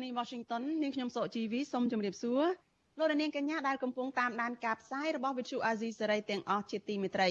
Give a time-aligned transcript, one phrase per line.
[0.00, 2.44] ធានី Washington នាងខ្ញុំសុកជីវីសូមជម្រាបសួរ
[2.98, 7.30] លោកនាងកញ្ញាដែលកំពុងតាមដានការផ្សាយរបស់ Vuthu Azizi Serai ទាំងអស់ជាទីមេត្រី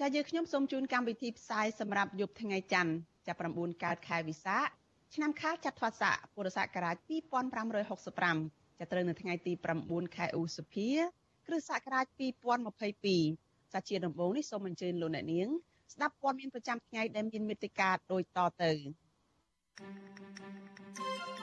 [0.00, 2.92] ចា៎យើងខ្ញុំសូមជូនកម្មវិធីផ្សាយសម្រាប់យប់ថ្ងៃច័ន្ទ
[3.26, 4.66] ចាប់9កើតខែវិសាខ
[5.14, 6.96] ឆ្នាំខាលចត្វាស័កពុរសករាជ
[7.86, 9.52] 2565ចាប់ត្រូវនៅថ្ងៃទី
[9.84, 10.88] 9ខែឧសភា
[11.46, 12.06] គ្រិស្តសករាជ
[12.94, 15.48] 2022សាជាដំបូងនេះសូមអញ្ជើញលោកអ្នកនាង
[15.94, 18.72] ស្ដាប់ព័ត៌មានប្រចាំថ្ងៃដែលមានមេត្តាដូចតទៅ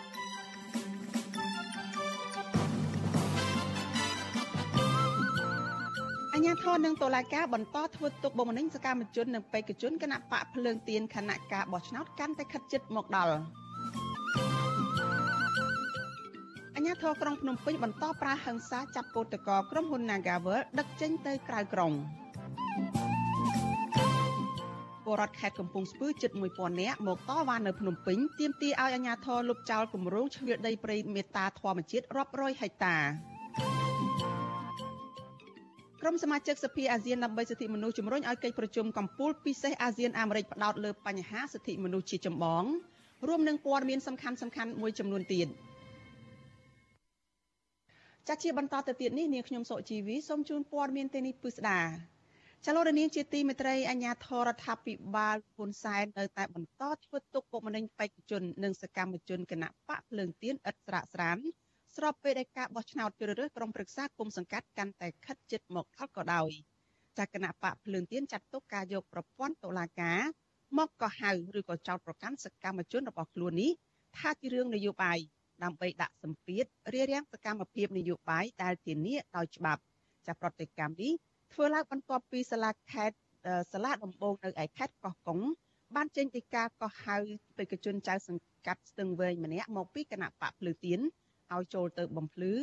[0.07, 0.08] អ
[6.39, 13.35] ញ្ញាធននិងតុលាការបន្តធ្វើទុកបុកម្នេញសកម្មជននិងបេក្ខជនគណៈបកភ្លើងទៀនគណៈការបោះឆ្នោតកាន់តែខិតជិតមកដល់
[16.75, 21.91] អញ្ញាធរក្រុងភ្នំពេញបន្តប្រើហិង្សាចាប់កោតក្រក្រុមហ៊ុន Nagavel ដឹកចេញទៅក្រៅក្រុង
[25.05, 32.97] ពលរដ្ឋខេត្តកំពង់ស្ពឺជិត1000នាក់មកតវ៉ានៅភ្នំពេញទាមទារឲ្យអាជ្ញាធរលុបចោលគម្រោងជ្រៀតដីព្រៃមេតាធម្មជាតិរាប់រយហិកតា
[36.02, 42.64] ក្រុមសមាជិកសភាអាស៊ានដើម្បីសិទ្ធិមនុស្សជំរុញឲ្យកិច្ចប្រជុំកម្ពុជាពិសេសអាស៊ានអាមេរិកផ្ដោតលើបញ្ហាសិទ្ធិមនុស្សជាចម្បង
[43.28, 45.47] រួមនឹងព័ត៌មានសំខាន់សំខាន់មួយចំនួនទៀត
[48.27, 51.81] ចាស់ជាបន្តទៅទៀតនេះនាងខ្ញុំសុកជីវីសូមជូនព័ត៌មានទេនេះពិស្ដា
[52.66, 61.38] ចលនានាងជាទីមេត្រីអញ្ញាធរដ្ឋាភិបាលហ៊ុនសែននៅតែបន្តធ្វើទុកបុកម្នេញបេក្ខជននិងសកម្មជនគណៈបកភ្លើងទៀនឥតស្រាកស្រាន
[61.99, 66.49] ស្របពេលដែលការបោះឆ្នោតជ្រើសរើសក្រុមប្រឹក្សាគុំសង្កាត់កាន់តែខិតជិតមកដល់ក៏ដោយ
[67.17, 70.20] ចាគណៈបកភ្លើងទៀនចាត់ទុកការយកប្រព័ន្ធតុលាការ
[70.77, 73.71] មកកោះហៅឬក៏ចោទប្រកាន់សកម្មជនរបស់ខ្លួននេះ
[74.17, 75.17] ថាជារឿងនយោបាយ
[75.64, 79.82] ដើម្បីដាក់សម្ពាធរារាំងសកម្មភាពនយោបាយដែលធានាដោយច្បាប់
[80.27, 81.14] ចាប្រតិកម្មនេះ
[81.54, 83.17] ធ្វើឡើងបន្ទាប់ពីសាលាខេត្ត
[83.71, 85.39] សាលាដំបងនៅឯខេត្តកោះកុង
[85.95, 87.15] បានចេញពីការកោះហៅ
[87.58, 90.99] បេក្ខជនចៅសង្កាត់ស្ទឹងវែងម្នាក់មកពីគណៈបកភ្លើទៀន
[91.55, 92.54] ឲ្យចូលទៅបំភ្លឺ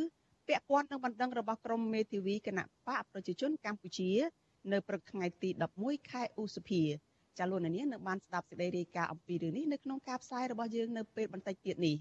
[0.49, 4.11] ពាក់ព័ន្ធនឹងបណ្ដឹងរបស់ក្រមមេធាវីគណៈបកប្រជាជនកម្ពុជា
[4.73, 6.83] នៅព្រឹកថ្ងៃទី11ខែឧសភា
[7.39, 11.97] ចាលោកនាងនៅបានស្ដាប់សេចក្តីរាយការណ៍អំពីរឿងនេះនៅក្នុងការផ្សាយរបស់យើងនៅពេលបន្តិចទៀតនេះ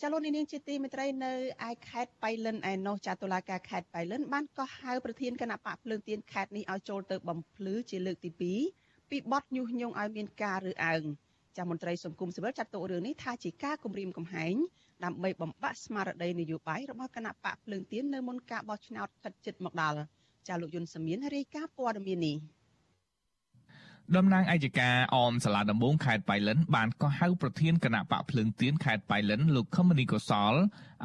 [0.00, 1.32] ចាលោកនាងជាទីមេត្រីនៅ
[1.68, 8.30] ឯខេត្តបៃលិនឯណោះចាតុលាការខេត្តបៃលិនបានកោះហៅប្រធានគណៈបកភ្លើងទៀនខេត្តនេះឲ្យចូលទៅបំភ្លឺជាលើកទី
[8.76, 11.04] 2ពីបទញុះញង់ឲ្យមានការរើអើង
[11.56, 14.54] ចាមន្ត្រីសង្គមស៊ីវិលចាត់ទុករឿងនេះថាជាការគំរាមកំហែង
[15.04, 19.98] ដើម្បីបំបាក់ស្មារតីនយោបាយរបស់គណៈបកភ្លើងទៀននៅមុនការបោះឆ្នោតខិតជិតមកដល់
[20.48, 22.36] ចាលោកយុនសមៀនរាយការណ៍ព័ត៌មាននេះ
[24.16, 30.54] តំណាងអัยការអមសាលាដំបងខេត្តបៃលិនបានកោះហៅប្រធានគណៈបកភ្លើងទៀនខេត្តបៃលិនលោកខមនីកុសល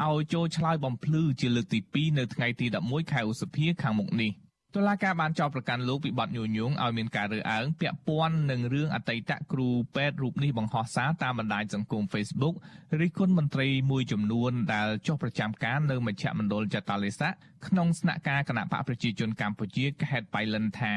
[0.05, 4.31] ឲ្យចូលឆ្លើយបំភ្លឺជាលើកទី2នៅថ្ងៃទី11ខែឧសភាខាងមុខនេះ។
[4.75, 12.55] តុលាការបានចោទប្រកាន់លោកពីបទញុះញង់ឲ្យមានការរើអើងពាក់ព័ន្ធនឹងរឿងអតីតគ្រូពេទ្យរូបនេះបង្ហោះសារតាមបណ្ដាញសង្គម Facebook
[13.01, 17.33] រិះគន់មន្ត្រីមួយចំនួនដែលចុះប្រចាំការនៅមជ្ឈមណ្ឌលចតាលិស័ក
[17.67, 20.93] ក្នុងស្នាក់ការគណៈបកប្រជាជនកម្ពុជាខេត្តបៃលិនថា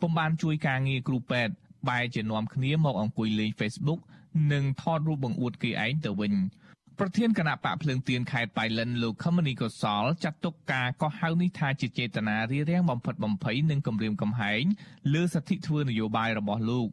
[0.00, 1.52] ពុំបានជួយការងារគ្រូពេទ្យ
[1.88, 4.00] បែរជានាំគ្នាមកអង្គុយលេង Facebook
[4.52, 6.32] និងថតរូបបង្អួតគេឯងទៅវិញ។
[7.02, 14.64] ប្រធានគណៈបកភ្លើងទៀនខេត្តបៃលិនលោកខមនីកុសលចាត់ទុកការកោះហៅនេះថាជាចេតនារារាំងបំផិតបំភ័យនិងគំរាមកំហែង
[15.14, 16.88] លើសិទ្ធិធ្វើនយោបាយរបស់លោក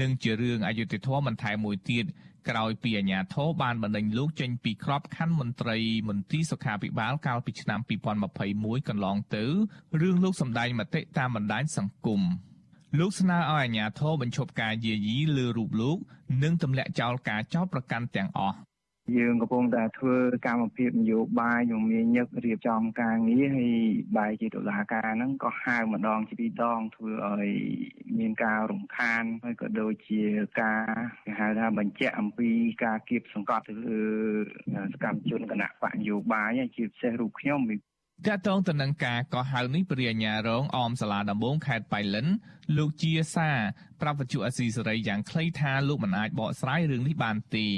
[0.00, 2.04] និងជារឿងអយុត្តិធម៌បន្ថែមមួយទៀត
[2.48, 7.80] ក្រោយពីអាញាធរបានបណ្ដេញលោកចេញពីក្របខ័ណ្ឌមន្ត្រីមន្ទីរសុខាភិបាលកាលពីឆ្នាំ
[8.34, 9.44] 2021កន្លងទៅ
[10.00, 12.20] រឿងលោកសម្ដែងមតិតាមបណ្ដាញសង្គម
[12.98, 15.98] លោកស្នើឲ្យអាជ្ញាធរបញ្ឈប់ការយាយីលើរូបលោក
[16.42, 18.56] និងទម្លាក់ចោលការចោទប្រកាន់ទាំងអស់
[19.16, 20.16] យើងកំពុងតែធ្វើ
[20.46, 23.74] កម្មភាពនយោបាយយើងមានញឹករៀបចំការងារហើយ
[24.16, 27.48] បែរជាតុលាការហ្នឹងក៏ហៅម្ដងជាពីរដងធ្វើឲ្យ
[28.18, 30.22] មានការរំខានហើយក៏ដូចជា
[30.60, 30.84] ការ
[31.24, 32.50] គេហៅថាបញ្ជាក់អំពី
[32.84, 34.02] ការគៀបសង្កត់ទៅលើ
[34.92, 42.26] សកម្មជនគណៈបកនយោបាយជាពិសេសរូបខ្ញុំតកតងទៅនឹងការកោះហៅនេះព្រះអាញារងអមសាលាដំបងខេត្តបៃលិន
[42.76, 43.50] លោកជាសា
[44.00, 47.68] ប្រាប់វិទ្យុអស៊ីសេរីយ៉ាងខ្លីថាលោកមិនអាចបកស្រាយរឿងនេះបានទេ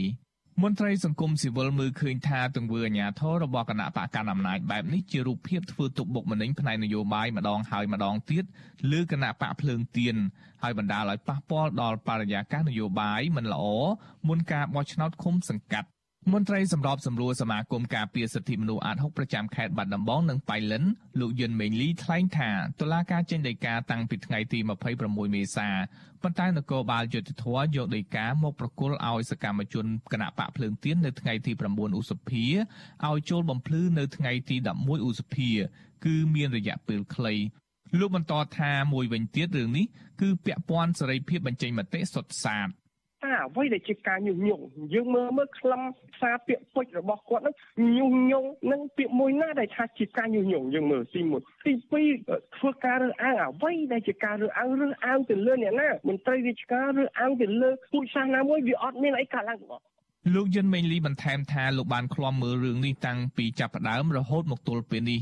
[0.62, 8.44] មន្ត្រីសង្គមស៊ីវិលមើលឃើញថាទង្វើអាញាធររបស់គណៈបកកណ្ដាលអំណាចបែបនេះជារូបភាពធ្វើទុកបុកម្នេញផ្នែកនយោបាយម្ដងហើយម្ដងទៀត
[8.92, 10.16] លើគណៈបកភ្លើងទៀន
[10.62, 13.64] ហើយបណ្ដាលឲ្យប៉ះពាល់ដល់បរិយាកាសនយោបាយមិនល្អ
[14.28, 15.88] មុនការបោះឆ្នោតឃុំសង្កាត់
[16.32, 20.84] មន្ត្រីសម្របសម្រួលសមាគមការពារសិទ្ធិមនុស្សអាត6ប្រចាំខេត្តបាត់ដំបងនិងបៃលិន
[21.20, 22.50] លោកយុនមេងលីថ្លែងថា
[22.80, 24.58] តុលាការចេញដីកាតាំងពីថ្ងៃទី
[24.98, 25.68] 26មេសា
[26.22, 27.46] ប៉ុន្តែនគរបាលយុតិធធ
[27.76, 32.44] យកដីកាមកប្រគល់ឲ្យសកម្មជនគណៈបកភ្លើងទៀននៅថ្ងៃទី9ឧសភា
[33.06, 35.50] ឲ្យចូលបំភ្លឺនៅថ្ងៃទី11ឧសភា
[36.04, 37.34] គឺមានរយៈពេលខ្លី
[37.98, 39.86] លោកបន្តថាមួយវិញទៀតរឿងនេះ
[40.20, 42.76] គឺពាក់ព័ន្ធសេរីភាពបញ្ចេញមតិសុទ្ធសាធតែ
[43.46, 44.64] អ្វីដែលជាការញុះញង់
[44.94, 45.82] យើងមើលមើលខ្លឹម
[46.20, 47.54] សារពាក្យពេចន៍របស់គាត់ហ្នឹង
[47.98, 51.72] ញុះញង់នឹងពាក្យមួយណាដែលថាជាការញុះញង់យើងមើលទី1ទី
[52.14, 59.84] 2ធ្វើការរើសអើងអ្វីដែលជាការរើសអើងរើសអើងទៅលើអ្នកណាមន្ត្រីរាជការរើសអើងទៅលើពូជសាសនាមួយវាអត់មានអីកើតឡើងទាំងអស់
[60.34, 65.20] លោកយុនមេងលីបន្ថែមថាលោកបានឃ្លាំមើលរឿងនេះតាំងពីចាប់ផ្ដើមរហូតមកទល់ពេលនេះ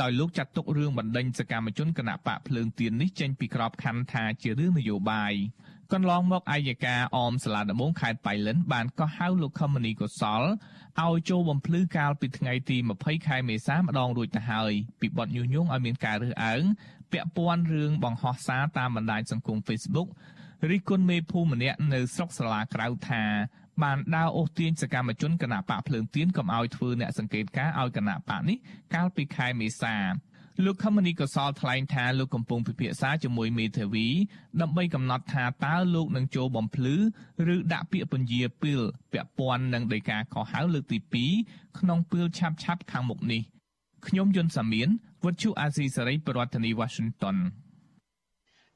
[0.00, 5.32] ដោយលោកចាត់ទុករឿងបណ្ដេញសកម្មជនគណៈបកភ្លើងទៀននេះចេញពីក្របខ័ណ្ឌថាជារឿងនយោបាយ
[5.92, 10.42] កន្លងមកអាយកាអមសាលាដំបងខេត្តបៃលិនបានកោះហៅលោកខមនីកុសល
[11.02, 16.62] ឲ្យចូលបំភ្លឺកាលពីថ្ងៃទី20ខែមេសាម្ដងរួចទៅហើយពីបទញុះញង់ឲ្យមានការរើសអើង
[17.12, 20.08] ពាក់ព័ន្ធរឿងបង្ហោះសារតាមបណ្ដាញសង្គម Facebook
[20.70, 23.22] រិះគន់មេភូមិម្នាក់នៅស្រុកសាលាក្រៅថា
[23.82, 28.56] បានដើរអូសទាញសកម្មជនគណៈបកភ្លើងទៀនកុំឲ្យធ្វើអ្នកសង្កេតការឲ្យគណៈបកនេះ
[28.94, 29.96] កាលពីខែមេសា
[30.64, 34.06] លោកខមនីកសលថ្លែងថាលោកកំពុងពិភាក្សាជាមួយមេធាវី
[34.60, 36.96] ដើម្បីកំណត់ថាតើលោកនឹងចូលបំភ្លឺ
[37.54, 38.80] ឬដាក់ពាក្យពន្យាពីល
[39.12, 40.98] ពាក់ព័ន្ធនឹងដីកាកោះហៅលើកទី
[41.38, 43.42] 2ក្នុងពេលឆាប់ឆាប់ខាងមុខនេះ
[44.06, 44.88] ខ្ញុំយុនសាមៀន
[45.24, 47.36] វុទ្ធុអាស៊ីសេរីប្រធានាធិបតី Washington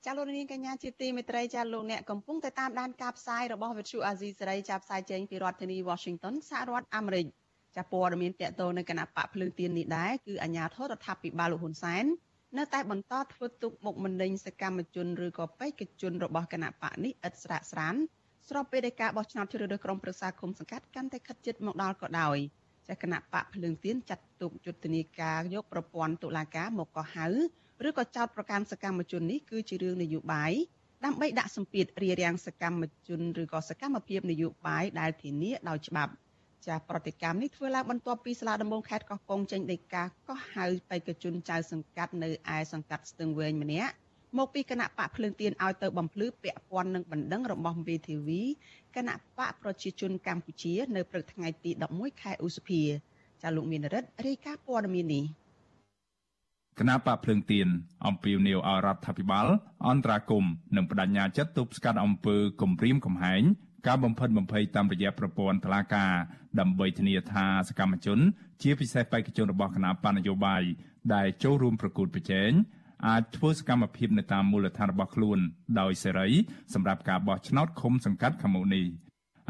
[0.05, 7.27] ចាលោកនាងកញ្ញាជាទីមេត្រីចាលោកអ្នកកំពុងតែតាមដានការផ្សាយរបស់វិទ្យុអាស៊ីសេរីចាប់ផ្សាយចេញពីរដ្ឋធានី Washington សហរដ្ឋអាមេរិក
[7.77, 12.05] ចាព័ត៌មានតកតនៅគណៈបកភ្លើងទៀននេះដែរគឺអាញាធរដ្ឋាភិបាលលោកហ៊ុនសែន
[12.59, 17.95] នៅតែបន្តធ្វើទុកមុខម្នេញសកម្មជនឬក៏បេក្ខជនរបស់គណៈបកនេះឥតស្រាកស្រាន
[18.49, 22.37] ស្របពេលដែលការបោះឆ្នោតជ្រើសរើសក្រុមប្រឹក្សាគុំសង្កាត់កាន់តែខិតជិតមកដល់ក៏ដោយ
[22.89, 27.27] ចាគណៈបកភ្លើងទៀនចាត់ទុកយុទ្ធនាការយកប្រព័ន្ធតុលាការមកកោះហៅ
[27.89, 30.53] ឬក៏ចោតប្រកាន់សកម្មជននេះគឺជារឿងនយោបាយ
[31.05, 36.13] ដើម្បីដាក់សម្ពាធរារាំងសកម្មជនឬក៏សកម្មភាពនយោបាយដែលធានាដោយច្បាប់
[36.67, 43.93] ចាប្រតិកម្មនេះធ្វើឡើងបន្ទាប់ពីសាលាដំបងខេត្តកោះកុងចេញដីកាកោះហៅបេក្ខជនចៅសង្កាត់នៅឯសង្កាត់ស្ទឹងវែងម្នាក់
[44.39, 48.29] មកពីគណៈបកភ្លើងទៀនឲ្យទៅបំភ្លឺពាក់ព័ន្ធនឹងបណ្ដឹងរបស់ VTV
[48.97, 52.83] គណៈបកប្រជាជនកម្ពុជានៅព្រឹកថ្ងៃទី11ខែឧសភា
[53.43, 55.25] ចាលោកមានរិទ្ធរាយការណ៍ព័ត៌មាននេះ
[56.79, 57.69] គណៈបកភ្លើងទៀន
[58.07, 59.47] អំពាវនាវឲ្យរដ្ឋាភិបាល
[59.89, 60.45] អន្តរាគម
[60.77, 63.43] និងបដញ្ញាចិត្តទប់ស្កាត់អំពើគំរាមកំហែង
[63.87, 66.13] ការបំផិតបំភ័យតាមរយៈប្រព័ន្ធតុលាការ
[66.61, 68.19] ដើម្បីធានាថាសកម្មជន
[68.63, 70.63] ជាពិសេសបេក្ខជនរបស់គណៈបណ្ឌនយោបាយ
[71.15, 72.51] ដែលចូលរួមប្រកួតប្រជែង
[73.09, 75.39] អាចធ្វើសកម្មភាពនៅតាមមូលដ្ឋានរបស់ខ្លួន
[75.81, 76.29] ដោយសេរី
[76.75, 78.87] សម្រាប់ការបោះឆ្នោតឃុំសង្កាត់ខាងមុខនេះ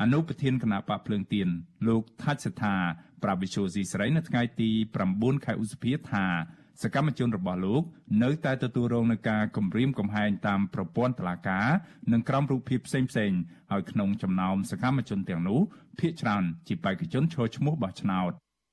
[0.01, 1.49] អនុប្រធានគណៈបកភ្លើងទៀន
[1.89, 2.77] លោកថាច់សថា
[3.23, 4.71] ប្រាប់វិសុយស៊ីស្រីនៅថ្ងៃទី
[5.09, 6.27] 9ខែឧសភាថា
[6.83, 7.83] សកម្មជនរបស់លោក
[8.23, 11.67] នៅតែទទួលរងនឹងការគំរាមកំហែងតាមប្រព័ន្ធតុលាការ
[12.13, 13.33] និងក្រមរូបភាពផ្សេងផ្សេង
[13.71, 15.61] ហើយក្នុងចំណោមសកម្មជនទាំងនោះ
[16.01, 18.33] ភាគច្រើនជាបេក្ខជនឈរឈ្មោះបោះឆ្នោត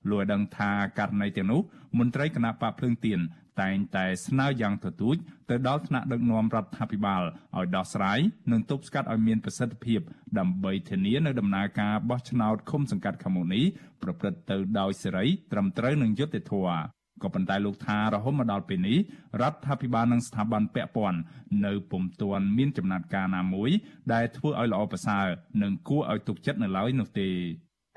[0.09, 1.61] លោកដឹងថាករណីទាំងនោះ
[1.97, 3.19] មន្ត្រីគណៈបកភ្លើងទៀន
[3.61, 5.15] តែងតែស្នើយ៉ាងទទូច
[5.49, 7.23] ទៅដល់ថ្នាក់ដឹកនាំរដ្ឋាភិបាល
[7.57, 8.19] ឲ្យដោះស្រាយ
[8.51, 9.99] និងទប់ស្កាត់ឲ្យមានប្រសិទ្ធភាព
[10.39, 13.65] ដើម្បីធានានៅដំណើរការបោះឆ្នោតឃុំសង្កាត់ខាងមុខនេះ
[14.03, 18.97] ប្រព្រឹត្តទៅដោយសេរីត្រឹមត្រូវនិងយុត្តិធម៌ ក៏ប៉ុន្តែលោកថារហូតមកដល់ពេលនេះ
[19.41, 21.19] រដ្ឋាភិបាលនិងស្ថាប័នពាក់ព័ន្ធ
[21.65, 23.69] នៅពុំទាន់មានចំណាត់ការណាមួយ
[24.13, 25.25] ដែលធ្វើឲ្យល្អប្រសើរ
[25.63, 27.29] និងគួរឲ្យទុកចិត្តនៅឡើយនោះទេ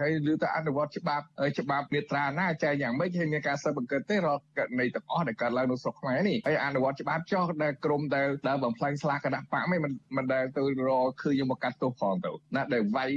[0.00, 1.24] ហើយឬទៅអនុវត្តច្បាប់
[1.58, 9.80] ច្បាប់មេត្រាណាចែកយ៉ាងម៉េចហើយមានការស៊ើបអង្កេតទេរកករណីទាំងអស់ដែលកើតឡើងនៅស្រុកខ្មែរនេះហើយអនុវត្តច្បាប់ចោះដែលក្រមដែលដែលបំផ្លាញស្លាកគណៈបកមិន
[10.16, 13.10] មិនដែលទៅរកឃើញយកមកកាត់ទោសផងទៅណាដែលវាយ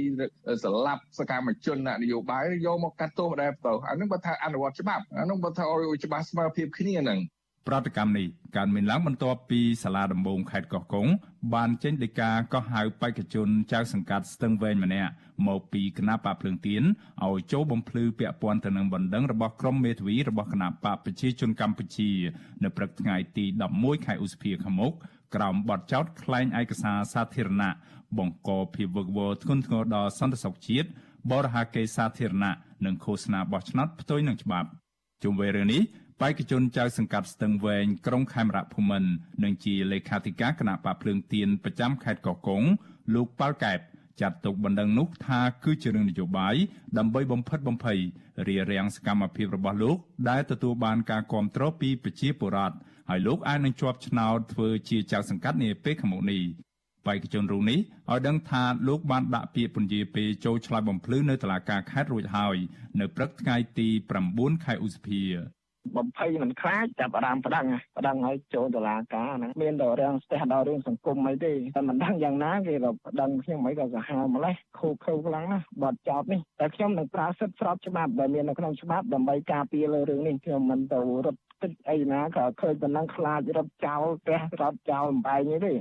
[0.64, 7.20] ស្លាប់សកម្មជននយោបាយយកមកកាត់ទោសដែរទៅអានឹងបើថាអនុវត្តច្បាប់អានឹងបើថាឲ្យច្បាស់ស្មើភាពគ្នាហ្នឹង
[7.68, 11.06] ប្រតិកម្មនេះកើតមានឡើងបន្ទាប់ពីសាលាដំបងខេត្តកោះកុង
[11.54, 15.10] បានចេញដីកាកោះហៅបេក្ខជនចៅសង្កាត់ស្ទឹងវែងម្នាក់
[15.46, 16.82] មកពីគណៈបកភ្លើងទៀន
[17.24, 22.10] ឲ្យចូលបំភ្លឺពាក់ព័ន្ធទៅនឹងបណ្ដឹងរបស់ក្រុមមេធាវីរបស់គណៈបកប្រជាជនកម្ពុជា
[22.62, 23.44] នៅព្រឹកថ្ងៃទី
[23.76, 24.92] 11ខែឧសភាខាងមុខ
[25.34, 27.70] ក្រោមបទចោទក្លែងឯកសារសាធារណៈ
[28.18, 30.88] បង្កភាពវឹកវរធ្ងន់ធ្ងរដល់សន្តិសុខជាតិ
[31.30, 32.54] បរិហាកេសាធារណៈ
[32.84, 34.68] និងឃោសនាបោះឆ្នោតផ្ទុយនឹងច្បាប់
[35.22, 35.82] ជុំវិញរឿងនេះ
[36.22, 39.10] បេក្ខជនចៅសង្កាត់ស្ទឹងវែងក្រុងខេមរៈភូមិន្ទ
[39.44, 42.62] និងជាលេខាធិការគណៈបកភ្លើងទៀនប្រចាំខេត្តកោះកុង
[43.14, 43.78] លោកប៉ាល់កែប
[44.20, 46.54] ចាត់ទុកបណ្ដឹងនោះថាគឺជារឿងនយោបាយ
[46.98, 47.98] ដើម្បីបំផិតបំភ័យ
[48.48, 49.96] រារាំងសកម្មភាពរបស់លោក
[50.30, 52.76] ដែលទទួលបានការគ្រប់គ្រងពីប្រជាពលរដ្ឋ
[53.10, 56.42] ហើយលោកអាចនឹងជាប់ឆ្នោតធ្វើជាចៅសង្កាត់នាពេលខាងមុខនេះ
[57.06, 57.78] បេក្ខជនរូបនេះ
[58.10, 62.56] ឲ្យដឹងថាលោកបានដាក់ពាក្យពន្យាពេលចូលឆ្លើយបំភ្លឺនៅតុលាការខេត្តរួចហើយ
[63.00, 63.88] នៅព្រឹកថ្ងៃទី
[64.26, 65.22] 9ខែឧសភា
[65.96, 67.64] បំភ័យមិនខ្លាចចាប់អារម្មណ៍ប្តឹង
[67.98, 85.72] ប្តឹងឲ្យចូលតុលាការហ្នឹងមានតែរឿងស្ទះដល់រឿងសង្គមអីទេតែមិនដឹងយ៉ាងណាគេក៏ប្តឹងខ្ញុំមិនក៏សាហាវម្លេះខូខើខ្លាំងណាស់បាត់ចោតនេះតែខ្ញុំនឹងប្រើសិទ្ធិស្របច្បាប់ដែលមាននៅក្នុងច្បាប់ដើម្បីការពារលើរឿងនេះខ្ញុំមិនទៅរត់ទឹកអីណាក៏ឃើញប៉ុណ្ណឹងខ្លាចរត់ចោលផ្ទះរត់ចោលបំបែងនេះទេ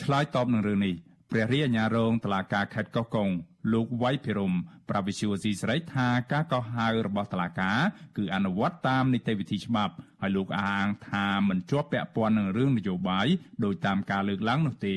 [0.00, 0.94] ឆ្លើយតបនឹងរឿងនេះ
[1.30, 3.28] ព្រះរាជអាជ្ញារងតឡាការខេត្តកោះកុង
[3.72, 4.52] លោកវៃភិរម
[4.88, 7.78] ប្រាប់វិសុយស៊ីស្រីថាការកោះហៅរបស់តឡាការ
[8.16, 13.26] គឺអនុវត្តតាមនីតិវិធីច្បាប់ហើយលោកអះអាងថាមិនជាប់ពាក់ព័ន្ធនឹងរឿងនយោបាយ
[13.64, 14.96] ដោយតាមការលើកឡើងនោះទេ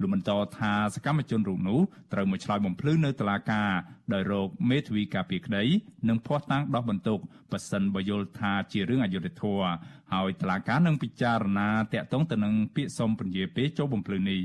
[0.00, 1.80] លោកបន្តថាសកម្មជនរូបនោះ
[2.12, 3.70] ត្រូវមកឆ្លើយបំភ្លឺនៅតុលាការ
[4.12, 5.64] ដោយរកមេធាវីការពារក្តី
[6.08, 7.18] និងភ័ស្តុតាងដោះបន្ទុក
[7.52, 9.68] ប៉ះសិនបើយល់ថាជារឿងអយុត្តិធម៌
[10.12, 14.42] ហើយតុលាការនឹងពិចារណាតាក់ទងទៅនឹងពាក្យសុំពន្យាពេលចូលបំភ្លឺនេះ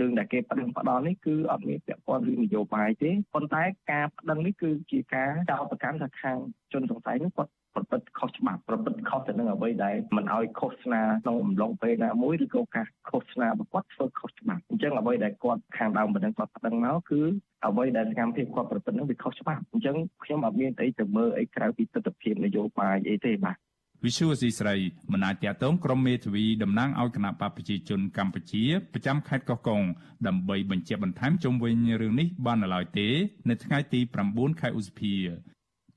[0.00, 6.36] រឿងដែលគេប្តឹងផ្ដល់នេះគឺអត់មានពាក់ព័ន្ធរឿងនយោបាយទេប៉ុន្តែការប្តឹងនេះគឺជាការចោទប្រកាន់ថាខាង
[6.72, 17.20] ជនសង្ស័យនេះគាត់ប្រព្រឹត្តខុសច្បាប់ប្រព្រឹត្តខុសទៅនឹងអ្វីដែលមិនឲ្យឃោសនាក្នុងអំឡុងពេលណាមួយឬក៏ការឃោសនារបស់គាត់ធ្វើខុសច្បាប់អញ្ចឹងអ្វីដែលគាត់ខាងដើមបណ្ដឹងគាត់ប្តឹងមកគឺ
[17.66, 23.56] អ្វីដែលសកម្មភាពគាត់ប្រព្រឹត្តនឹងវាខុសច្បាប់អញ្ចឹងខ្ញុំអត់មានអីទៅមើលអីក្រៅពីទស្សនវិជ្ជានយោបាយអីទេបាទ
[24.04, 24.76] វិសុវស៊ីស្រី
[25.12, 29.82] មិនអាចតាក់ទងក្រុមមេធាវីតំណាងឲ្យគណៈបកប្រជាជនកម្ពុជាប្រចាំខេត្តកោះកុង
[30.26, 33.08] ដើម្បីបញ្ជាក់បន្ថែមជុំវិញរឿងនេះបាននៅឡើយទេ
[33.48, 34.00] នៅថ្ងៃទី
[34.30, 35.14] 9ខែឧសភា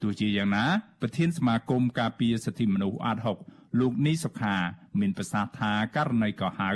[0.02, 0.66] ទោះជាយ៉ាងណា
[1.02, 3.18] ប្រធានសមាគមការពារសិទ្ធិមនុស្សអាត
[3.50, 4.56] 6លោកនីសុខា
[5.00, 6.72] មានប្រសាសន៍ថាករណីកោះហៅ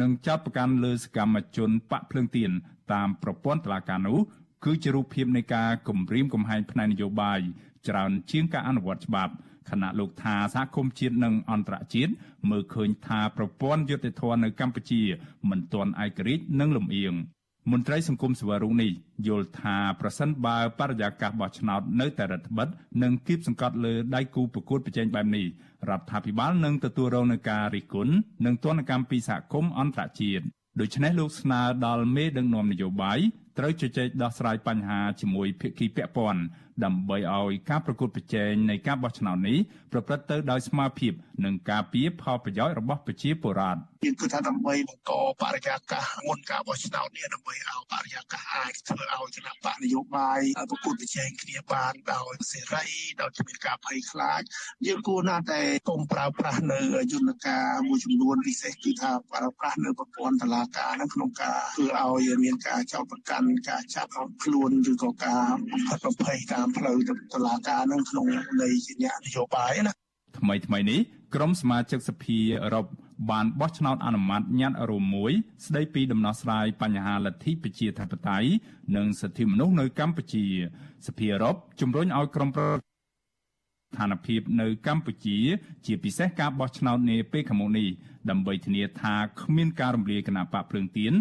[0.00, 2.50] នឹងចាត់ប្រកាន់លើសកម្មជនបកភ្លើងទៀន
[2.92, 4.18] តាមប្រព័ន្ធតុលាការនោះ
[4.64, 7.40] គឺជារូបភាពនៃការគំរាមកំហែងផ្នែកនយោបាយ
[7.88, 9.34] ច្រើនជាងការអនុវត្តច្បាប់
[9.70, 12.12] ខណៈលោកថាសហគមន៍ជាតិនិងអន្តរជាតិ
[12.50, 15.02] មើលឃើញថាប្រព័ន្ធយុត្តិធម៌នៅកម្ពុជា
[15.50, 17.14] មិនទាន់ឯករាជ្យនិងលំអៀង
[17.72, 18.90] មន្ត្រីសង្គមសវរុងនេះ
[19.26, 22.68] យល់ថាប្រសិនបើបរិយាកាសបោះឆ្នោតនៅតែរដ្ឋបិទ
[23.02, 25.46] និងគៀបសង្កត់លើដៃគូប្រកួតប្រជែងបែបនេះ
[25.90, 30.44] រដ្ឋាភិបាលនឹងទទួលរងនឹងការរិះគន់និងទណ្ឌកម្មពីសហគមន៍អន្តរជាតិ
[30.80, 33.18] ដូច្នេះលោកស្នើដល់មេដឹកនាំនយោបាយ
[33.58, 36.42] ត្រូវជជែកដោះស្រាយបញ្ហាជាមួយភាគីពាក់ព័ន្ធ
[36.84, 39.58] ដើម្បីឲ្យការប្រកួតប្រជែងនៃការបោះឆ្នោតនេះ
[39.92, 41.08] ប្រព្រឹត្តទៅដោយស្មារតី
[41.44, 52.86] និងការពារផលប្រយោជន៍របស់ប្រជាពលរដ្ឋយើងគឺថាដើម្បីបង្កបរិយាកាសមុនការបោះឆ្នោតនេះដើម្បីឲ្យបរិយាកាសអាចធ្វើឲ្យគណៈបកនយោបាយប្រកួតប្រជែងគ្នាបានដោយសេរី
[53.20, 54.42] ដោយគ្មានការភ័យខ្លាច
[54.86, 56.80] យើងគួរណាស់តែកុំប្រើប្រាស់នៅ
[57.12, 64.10] យន្តការមួយចំនួនពិសេសគឺថាប្រើប្រាស់នៅប្រព័ន្ធតុលាការនៅក្នុងការធ្វើឲ្យមានការចោទប្រកាន់ការចាប់
[64.44, 66.96] ខ្លួនឬក៏ការបំផិតបំភ័យតាមផ្លូវ
[67.34, 68.26] តុលាការនឹងក្នុង
[68.62, 69.92] ន័យជាអ្នកនយោបាយណា
[70.38, 71.00] ថ្មីថ្មីនេះ
[71.34, 72.86] ក្រុមសមាជិកសភាអឺរ៉ុប
[73.30, 75.32] បានបោះឆ្នោតអនុម័តញត្តិរួមមួយ
[75.66, 78.48] ស្ដីពីដំណោះស្រាយបញ្ហាលទ្ធិប្រជាធិបតេយ្យ
[78.96, 80.44] និងសិទ្ធិមនុស្សនៅកម្ពុជា
[81.06, 85.38] សភាអឺរ៉ុបជំរុញឲ្យក្រុមប្រស្ថានភាពនៅកម្ពុជា
[85.86, 87.88] ជាពិសេសការបោះឆ្នោតនាពេលខាងមុខនេះ
[88.30, 91.12] ដើម្បីធានាថាគ្មានការរំលាយគណៈបកភ្លើងទៀន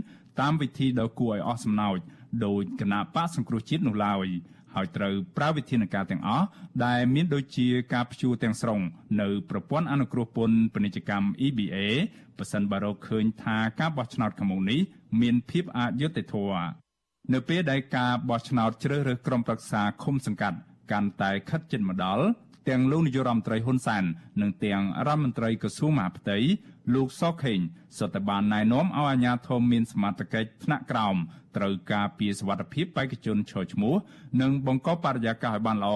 [0.42, 2.00] តាមវិធីដ៏គួរឲ្យអស់សំណើច
[2.46, 4.27] ដោយគណៈបកសង្គ្រោះជាតិនោះឡើយ
[4.75, 6.46] ហើយត្រូវប្រើវិធានការទាំងអស់
[6.86, 8.80] ដែលមានដូចជាការព្យួរទាំងស្រុង
[9.22, 11.75] នៅប្រព័ន្ធអនុគ្រោះពន្ធពាណិជ្ជកម្ម EBA
[12.38, 14.80] ប៉ះសិនបារកឃើញថាការបោះឆ្នោតខាងមុខនេះ
[15.22, 16.65] មានភាពអយុត្តិធម៌
[17.34, 20.58] នៅពេលដែលការបោះឆ្នោតជ្រើសរើសក្រុមប្រឹក្សាឃុំសង្កាត់
[20.92, 22.25] កាន់តែខិតជិតមកដល់
[22.70, 24.04] ទាំងលោកនាយរដ្ឋមន្ត្រីហ៊ុនសែន
[24.42, 26.38] និងទាំងរដ្ឋមន្ត្រីក្រសួងមហាផ្ទៃ
[26.94, 27.60] លោកសខេង
[27.98, 31.18] សុទ្ធតែបានណែនាំឲ្យអាជ្ញាធរមានសមត្ថកិច្ចថ្នាក់ក្រោម
[31.58, 33.96] ត្រូវការពីសវត្ថភាពបេក្ខជនឈរឈ្មោះ
[34.42, 35.96] និងបង្កបរិយាកាសឲ្យបានល្អ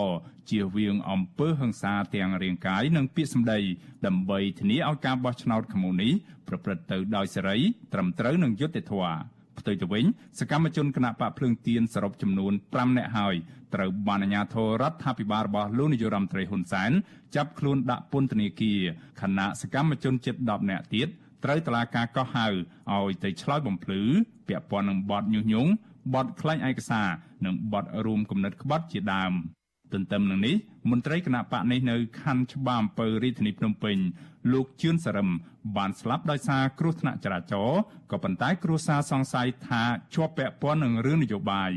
[0.49, 3.59] ជៀសវាងអំពើហិង្សាទាំងរាងកាយនិងពាក្យសម្ដី
[4.05, 6.11] ដើម្បីធានាឲ្យការបោះឆ្នោតខាងមុខនេះ
[6.47, 7.57] ប្រព្រឹត្តទៅដោយសេរី
[7.93, 10.05] ត្រឹមត្រូវនិងយុត្តិធម៌ ផ្ទុយទៅវិញ
[10.39, 13.35] សកម្មជនគណៈបកភ្លើងទៀនសរុបចំនួន5នាក់ហើយ
[13.73, 16.91] ត្រូវបានអាជ្ញាធររដ្ឋាភិបាលរបស់លោកនាយរដ្ឋមន្ត្រីហ៊ុនសែន
[17.35, 18.79] ចាប់ខ្លួនដាក់ពន្ធនាគារ
[19.21, 21.07] ខណៈសកម្មជនជិត10នាក់ទៀត
[21.43, 24.01] ត្រូវតុលាការកោះហៅឲ្យទៅឆ្លើយបំភ្លឺ
[24.47, 25.71] ពាក់ព័ន្ធនឹងបទញុះញង់
[26.13, 27.07] បទក្លែងឯកសារ
[27.45, 29.33] និងបទរួមគំនិតក្បត់ជាដើម
[29.93, 30.55] ទន្ទឹមនឹងនេះ
[30.91, 33.97] មន្ត្រីគណៈបកនេះនៅខណ្ឌច្បារអំពើរាជធានីភ្នំពេញ
[34.53, 35.29] លោកជឿនសរឹម
[35.77, 37.79] បានស្លាប់ដោយសារគ្រោះថ្នាក់ចរាចរណ៍
[38.11, 39.83] ក៏ប៉ុន្តែគ្រួសារសង្ស័យថា
[40.15, 41.71] ជាប់ពាក់ព័ន្ធនឹងរឿងនយោបាយ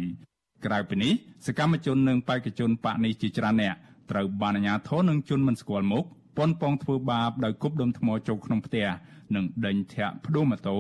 [0.67, 1.13] ក្រៅពីនេះ
[1.47, 3.75] សកម្មជននិងបេក្ខជនបកនេះជាច្រើនអ្នក
[4.11, 6.05] ត្រូវបានអាជ្ញាធរនិងជនមិនស្គាល់មុខ
[6.39, 8.87] ប៉ុនប៉ងធ្វើបាបដោយគប់ដុំថ្មចូលក្នុងផ្ទះ
[9.35, 10.79] និងដេញធាក់ផ្ដួលម៉ូតូ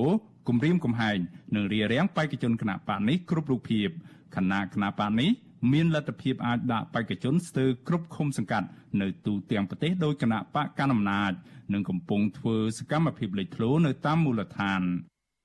[0.48, 1.18] គំរាមកំហែង
[1.56, 3.88] និងរារាំងបេក្ខជនគណៈបកនេះគ្រប់រូបភាព
[4.36, 5.30] ខណៈគណៈបកនេះ
[5.70, 8.66] មានលទ្ធភាពអាចដាក់បេក្ខជនស្ទើរគ្រប់ឃុំសង្កាត់
[9.00, 11.32] នៅទូទាំងប្រទេសដោយគណៈបកកណ្ដាលអំណាច
[11.72, 14.82] និងកំពុងធ្វើសកម្មភាពលេចធ្លោនៅតាមមូលដ្ឋាន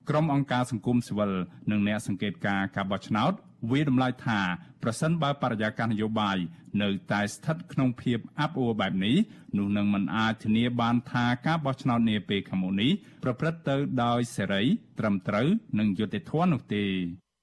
[0.10, 1.32] ក្រុមអង្គការសង្គមស៊ីវិល
[1.72, 3.34] និងអ្នកសង្កេតការការបោះឆ្នោត
[3.72, 4.40] វាតម្លៃថា
[4.84, 6.38] ប្រសិនបើបរិយាកាសនយោបាយ
[6.82, 9.16] នៅតែស្ថិតក្នុងភាពអាប់អួរបែបនេះ
[9.58, 12.92] នោះនឹងមិនអាចធានាបានថាការបោះឆ្នោតនាពេលខាងមុខនេះ
[13.24, 14.64] ប្រព្រឹត្តទៅដោយសេរី
[15.00, 15.48] ត្រឹមត្រូវ
[15.80, 16.84] និងយុត្តិធម៌នោះទេ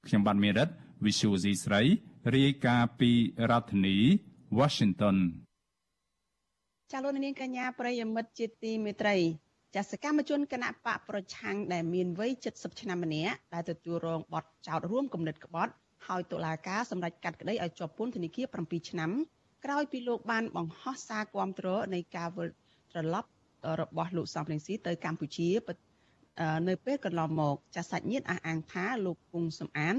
[0.07, 0.69] ខ្ញុំបាទមេរិត
[1.05, 1.83] Visual C ស្រី
[2.33, 3.11] រាយការណ៍ពី
[3.51, 3.97] រដ្ឋធានី
[4.59, 5.17] Washington
[6.93, 9.17] ចាលោកនាងកញ្ញាប្រិយមិត្តជាទីមេត្រី
[9.75, 15.73] ចាសកម្មជនគណៈបកប្រឆាំងដែលមានវ័យ70ឆ្នាំម្នាក់ដែលទទួលរងបទចោទរួមគំនិតក្បត់
[16.07, 19.11] ហើយតុលាការសម្រេចកាត់ក្តីឲ្យជាប់ពន្ធនាគារ7ឆ្នាំ
[19.65, 22.49] ក្រោយពីលោកបានបង្ហោះសារគាំទ្រនៃការវិល
[22.91, 23.29] ត្រឡប់
[23.81, 25.49] របស់លោកសំរងស៊ីទៅកម្ពុជា
[26.69, 29.97] នៅពេលកន្លងមកចាសសាច់ញាតិអះអាងថាលោកគង់សំអាន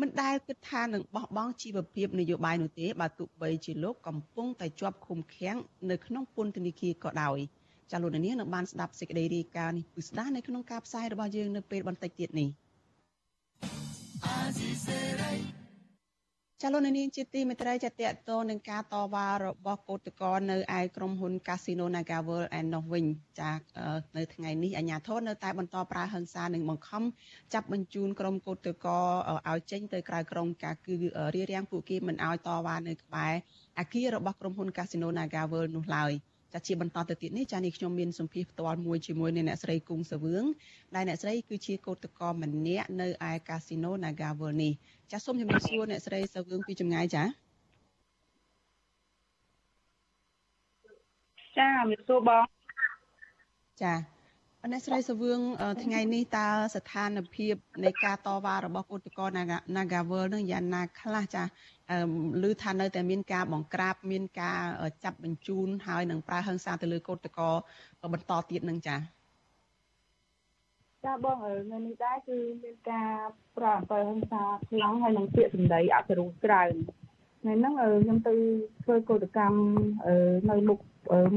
[0.00, 5.56] មិនដែលគិតថានឹងបោះបង់ជីវភាពនយោបាយនោះទេបើទោះបីជាលោកកំពុងតែជាប់ឃុំឃាំង
[5.90, 7.38] នៅក្នុងពន្ធនាគារក៏ដោយ
[7.90, 12.48] ចាលោកនាងនឹងបានស្ដាប់សេចក្តីរាយការណ៍នេះពិស្ដានៅក្នុងការផ្សាយរបស់យើងនៅពេលបន្តិចទៀតនេះ
[16.62, 23.06] ចលនានាងជាទីមេត្រីចាតតតនឹងការតវ៉ារបស់កោតក្រនៅឯក្រុមហ៊ុន Casino NagaWorld ឯណោះវិញ
[23.40, 23.52] ចា
[24.16, 27.02] នៅថ្ងៃនេះអាជ្ញាធរនៅតែបន្តប្រើហិង្សានិងបង្ខំ
[27.54, 28.94] ចាប់បញ្ជូនក្រុមកោតក្រ
[29.50, 30.94] ឲ្យចេញទៅក្រៅក្រុងការគឺ
[31.34, 33.34] រារាំងពួកគេមិនឲ្យតវ៉ានៅក្បែរ
[33.78, 36.12] អគាររបស់ក្រុមហ៊ុន Casino NagaWorld នោះឡើយ។
[36.52, 40.44] ចាជាបន្តទៅទៀតនេះចានេះខ្ញុំមានសម្ភារផ្ទាល់មួយជាមួយនឹងអ្នកស្រីគង់សាវឿង
[40.94, 44.72] ដែលអ្នកស្រីគឺជាកោតក្រម្នាក់នៅឯកាស៊ីណូ Nagavel នេះ
[45.12, 47.24] ចាសូមជំរាបសួរអ្នកស្រីសាវឿងពីចម្ងាយចា
[51.56, 52.44] ចាជំរាបសួរបង
[53.82, 54.15] ចា
[54.72, 55.40] អ្នកស្រីសវឿង
[55.84, 57.54] ថ្ងៃនេះតើស្ថានភាព
[57.84, 59.24] នៃការតវ៉ារបស់គឧតកោ
[59.76, 61.42] Nagavel នឹងយ៉ាងណាខ្លះចា
[62.42, 64.60] ឮថានៅតែមានការបង្ក្រាបមានការ
[65.04, 67.50] ចាប់បញ្ជូនហើយនឹងប្រើហិង្សាទៅលើគឧតកោ
[68.12, 68.96] បន្តទៀតនឹងចា
[71.04, 71.36] ចាបង
[71.72, 73.12] នៅនេះដែរគឺមានការ
[73.56, 76.72] ប្រើអំពើហិង្សាខ្លាំងហើយនឹងពាក្យសម្ដីអសរោះច្រើន
[77.46, 78.34] ថ្ងៃហ្នឹងខ្ញុំទៅ
[78.84, 79.58] ធ្វើកោតកម្ម
[80.50, 80.78] នៅមុខ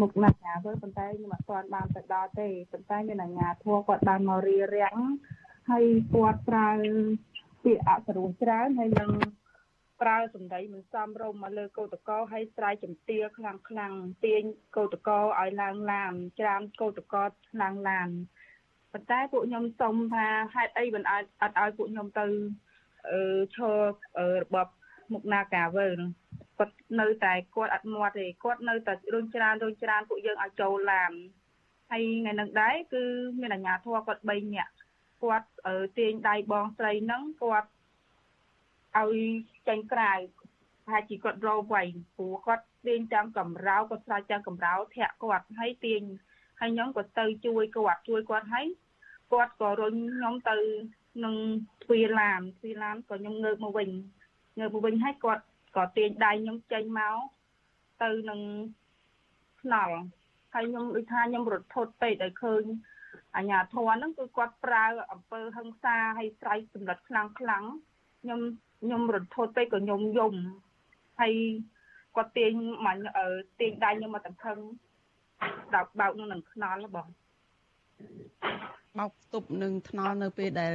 [0.01, 4.95] មុខណាស់ធ្វើប៉ុន្តែខ្ញុំអត់ទាន់បានទៅដល់ទេប៉ុន្តែមានអាជ្ញាធរគាត់បានមករៀបរៀង
[5.71, 6.69] ហើយគាត់ប្រើ
[7.63, 9.11] ពាក្យអសរោះច្រើនហើយនឹង
[10.01, 13.93] ប្រើសម្ដីមិនសមរម្យមកលើកោតកោហើយស្រ័យជំទាវខ្លាំងខ្លាំង
[14.25, 14.43] ទាញ
[14.77, 17.23] កោតកោឲ្យឡើងឡានច្រាមកោតកោ
[17.61, 18.09] ឡើងឡាន
[18.93, 22.25] ប៉ុន្តែពួកខ្ញុំសុំថាហេតុអីមិនអាចអត់ឲ្យពួកខ្ញុំទៅ
[23.11, 23.21] អឺ
[23.55, 23.77] ឈរ
[24.41, 24.67] របប
[25.13, 26.09] មុខនាការវើនឹង
[26.59, 31.11] គាត់នៅតែគាត់អត់មាត់ទេគាត់នៅតែរុញច្រានរុញច្រានពួកយើងឲ្យចូលឡាន
[31.91, 33.03] ហើយថ្ងៃនឹងដែរគឺ
[33.41, 34.73] មានអាជ្ញាធរគាត់3នាក់
[35.23, 35.47] គាត់
[35.97, 37.69] ទាញដៃបងស្រីហ្នឹងគាត់
[38.97, 39.17] ឲ្យ
[39.67, 40.13] ចេញក្រៅ
[40.85, 41.83] ប្រហែលជាគាត់រោវៃ
[42.17, 46.01] ព្រោះគាត់ទាញទាំងកំរោគាត់ស្រោចទាំងកំរោធាក់គាត់ហើយទាញ
[46.59, 48.67] ហើយខ្ញុំក៏ទៅជួយគាត់ជួយគាត់ហើយ
[49.31, 50.57] គាត់ក៏រុញខ្ញុំទៅ
[51.23, 51.35] នឹង
[51.83, 53.89] ទ្វារឡានទ្វារឡានក៏ខ្ញុំងើបមកវិញ
[54.59, 55.43] ងើបមកវិញហើយគាត់
[55.75, 57.17] ក៏ទាញដៃខ្ញុំចេញមក
[58.03, 58.39] ទៅនឹង
[59.61, 59.95] ថ្នល់
[60.53, 62.63] ហើយខ្ញុំដូចថាខ្ញុំរត់ធត់ពេកឲ្យឃើញ
[63.37, 67.63] អាញាធរហ្នឹងគឺគាត់ប្រើអំពើហិង្សាហើយស្រ័យសម្លិតខ្លាំងខ្លាំង
[68.21, 68.39] ខ្ញុំ
[68.81, 70.33] ខ្ញុំរន្ធត់ពេកក៏ខ្ញុំយំ
[71.19, 71.33] ហើយ
[72.15, 72.51] គាត់ទាញ
[72.85, 72.97] មក
[73.59, 74.57] ទាញដៃខ្ញុំមកតង្ខឹង
[75.75, 77.07] ដល់បោកនឹងនឹងខ្នល់បង
[78.99, 80.73] បោកទប់នឹងថ្នល់នៅពេលដែល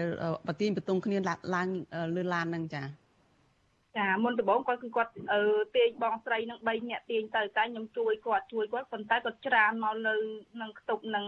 [0.49, 1.17] បទាញបតុងគ្នា
[1.55, 1.69] ឡើង
[2.17, 2.83] លើឡានហ្នឹងចា
[3.97, 5.41] ចាមុនដំបូងគាត់គឺគាត់អឺ
[5.77, 10.17] ទាញបងស្រីនឹង3នាក់ទាញទៅតែខ្ញុំជួយគាត់ជួយគាត់ប៉ុន្តែគាត់ច្រានមកលើ
[10.61, 11.27] នឹងខ្ទប់នឹង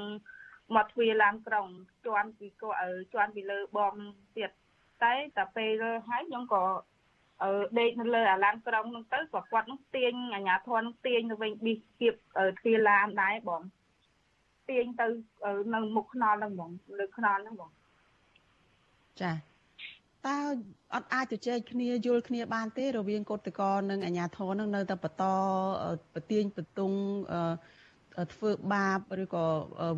[0.76, 1.66] មកទ្វារឡានក្រុង
[2.06, 2.78] ជន់ពីគាត់
[3.14, 3.94] ជន់ពីលើបង
[4.36, 4.50] ទៀត
[5.02, 6.62] តែតែពេលហើយខ្ញុំក៏
[7.42, 12.14] អឺដេកនៅលើអាឡានក្រុងហ្នឹងទៅក៏គាត់នឹងទាញអាញាធននឹងទាញទៅវិញប៊ីគៀប
[12.58, 13.62] ទ្វារឡានដែរបង
[14.68, 15.06] ទាញទៅ
[15.74, 17.70] នៅមុខខ្នល់ហ្នឹងបងលើខ្នល់ហ្នឹងបង
[19.20, 19.30] ចា
[20.28, 20.38] តើ
[20.94, 25.24] អត់អាចជជែកគ្នាយល់គ្នាបានទេរវាងកុតកោនិងអាញាធរនឹងនៅតែបន្ត
[26.14, 26.98] ប្រទៀងបន្ទង់
[28.34, 29.44] ធ្វើបាបឬក៏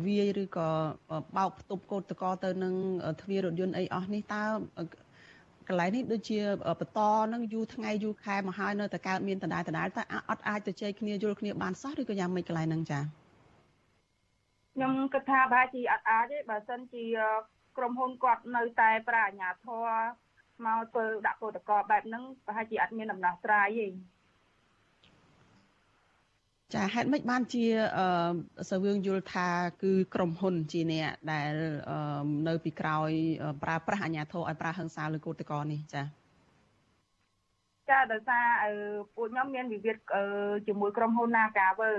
[0.05, 0.69] វាយឬក៏
[1.37, 2.73] បោកផ្ទប់កោតកោទៅនឹង
[3.21, 4.43] ទ្វាររថយន្តអីអស់នេះតើ
[5.67, 6.39] កន្លែងនេះដូចជា
[6.79, 6.99] បន្ត
[7.33, 12.99] នឹងយូរថ្ងៃយូរខែមកហើយនៅតែកើតមានដដែលដដែលតែអត់អាចទៅជែកគ្នាយល់គ្នាបានសោះឬក៏យ៉ាងម៉េចកន្លែងហ្នឹងចា
[14.75, 17.05] ខ្ញុំគិតថាប្រហែលជាអត់អាចទេបើសិនជា
[17.77, 19.89] ក្រុមហ៊ុនគាត់នៅតែប្រាជ្ញាធរ
[20.65, 23.87] មកធ្វើដាក់កោតកោបែបហ្នឹងប្រហែលជាអត់មានដំណោះស្រាយទេ
[26.73, 27.65] ចាហេតុម៉េចបានជា
[28.69, 29.47] សវឿងយល់ថា
[29.83, 31.53] គឺក្រុមហ៊ុនជាអ្នកដែល
[32.47, 33.11] នៅពីក្រោយ
[33.63, 36.03] ប្រើប្រាស់អាជ្ញាធរឲ្យប្រើហិង្សាលើកូតកោនេះចា
[37.89, 38.71] ចាដោយសារអឺ
[39.15, 40.23] ពួកខ្ញុំមានវិវាទអឺ
[40.67, 41.97] ជាមួយក្រុមហ៊ុន Nagavel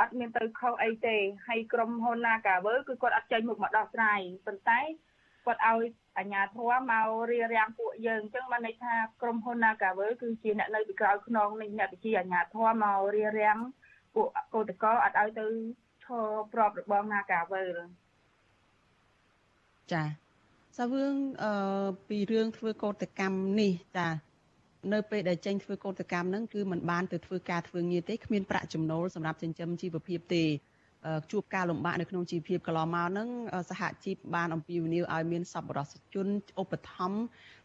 [0.00, 1.16] អត់មានទៅខុសអីទេ
[1.48, 4.80] ហើយក្រុមហ៊ុន Nagavel គឺគាត់អត់ចេញមុខមកដោះស្រាយប៉ុន្តែ
[5.46, 5.82] គាត់ឲ្យ
[6.18, 13.56] អាជ្ញាធរមករៀបរៀងពួកយើងអញ្ចឹងបានន័យថាក្រុមហ៊ុន Nagavel គឺជាអ្នកនៅពីក្រោយខ្នងនៃអ្នកវិជាអាជ្ញាធរមករៀបរៀង
[14.14, 15.46] ពួកកោតកោអត់ឲ្យទៅ
[16.04, 17.68] ឈរប្របរបង Nagavel
[19.92, 20.02] ចា
[20.78, 21.52] សាវឿងអឺ
[22.08, 24.08] ពីរឿងធ្វើកោតកម្មនេះចា
[24.92, 30.44] នៅពេលដែលចេញធ្វើកោតកម្មហ្នឹងគឺมันបានទៅធ្វើការធ្វើងារទេគ្មានប្រាក់ចំណូលសម្រាប់ចិញ្ចឹមជីវភាពទេ
[31.32, 33.28] ជួបការលំបាកនៅក្នុងជីវភាពកន្លងមកហ្នឹង
[33.70, 36.26] សហជីពបានអំពាវនាវឲ្យមានសប្បុរសជន
[36.60, 37.20] ឧបត្ថម្ភ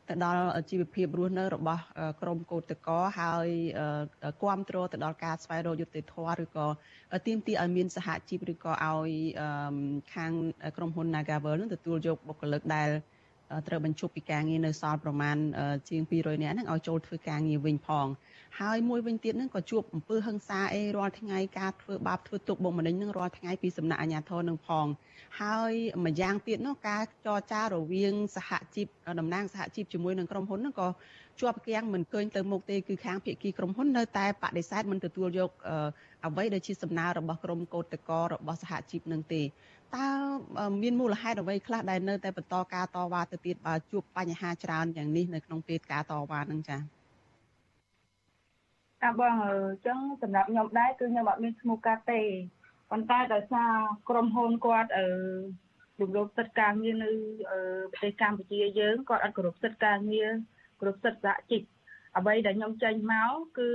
[0.09, 1.81] ទៅដល់ជីវភាពរស់នៅរបស់
[2.21, 3.49] ក្រមកោតកោហើយ
[4.41, 6.67] គ្រប់គ្រងទៅដល់ការស្វែងរកយុត្តិធម៌ឬក៏
[7.27, 9.11] ទាមទារឲ្យមានសហជីពឬក៏ឲ្យ
[10.13, 10.31] ខាង
[10.77, 12.89] ក្រុមហ៊ុន Nagavel នឹងទទួលយកបុគ្គលិកដែល
[13.67, 15.37] ត្រូវបញ្ឈប់ពីការងារនៅសល់ប្រមាណ
[15.89, 18.07] ជាង200នាក់ហ្នឹងឲ្យចូលធ្វើការងារវិញផង
[18.61, 24.87] ហើយមួយវិញទៀតហ្នឹងក៏ជួបអំពើហិង្សាអីរាល់ថ្ងៃការធ្វើបាបធ្វើទុកបុកម្នេញហ្នឹងរាល់ថ្ងៃពីសំណាក់អាជ្ញាធរនឹងផង
[25.41, 25.73] ហើយ
[26.05, 28.87] ម្យ៉ាងទៀតនោះការចរចារវាងសហជីព
[29.19, 30.87] តំណាងសហជីពជាមួយនឹងក្រុមហ៊ុនហ្នឹងក៏
[31.41, 35.51] ជាប់គាំងមិនឃើញទៅមុខទេគឺខាងភាគីក្រុមហ៊ុននៅតែបដិសេធមិនទទួលយក
[36.25, 39.41] អ្វីដែលជាសំណើរបស់ក្រុមកោតក្ររបស់សហជីពនឹងទេ
[39.95, 40.07] តើ
[40.81, 46.81] មានមូលហេតុអ្វីខ្លះដែលនៅតែបន្តការតវ៉ាទៅទៀតបើជួបបញ្ហាច្រើនយ៉ាងនេះនៅក្នុងពេលការតវ៉ានឹងចា៎
[49.03, 52.21] តាបងអញ្ចឹងសម្រាប់ខ្ញុំដែរគឺខ្ញុំអត់មានឈ្មោះកាត់ទេ
[52.91, 53.71] ប៉ុន្តែដោយសារ
[54.09, 55.07] ក្រុមហ៊ុនគាត់អឺ
[56.01, 57.11] រំលោភសិទ្ធិការងារនៅ
[57.93, 60.29] ប្រទេសកម្ពុជាយើងគាត់អត់គោរពសិទ្ធិការងារ
[60.79, 61.61] គោរពសិទ្ធិសហជីព
[62.17, 63.69] អ្វីដែលខ្ញុំចេញមកគឺ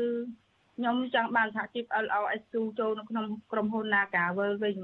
[0.77, 4.79] ខ្ញុំចង់បានសហជីព LOS2 ចូលនៅក្នុងក្រុមហ៊ុន Nagavel វិញ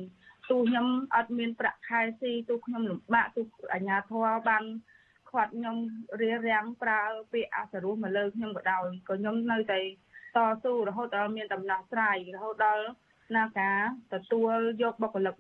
[0.51, 4.65] ទោះខ្ញុំអត់មានប្រាក់ខែស៊ីទោះខ្ញុំលំបាកទោះអាជ្ញាធរបាន
[5.31, 5.77] ខាត់ខ្ញុំ
[6.21, 7.03] រៀបរៀងប្រើ
[7.33, 9.81] ពាក្យអសរោះមកលើខ្ញុំក៏ដោយក៏ខ្ញុំនៅតែ
[10.37, 12.85] តស៊ូរហូតដល់មានដំណោះស្រាយរហូតដល់
[13.37, 13.81] ណាការ
[14.13, 15.35] ទទួលយកបុគ្គលិក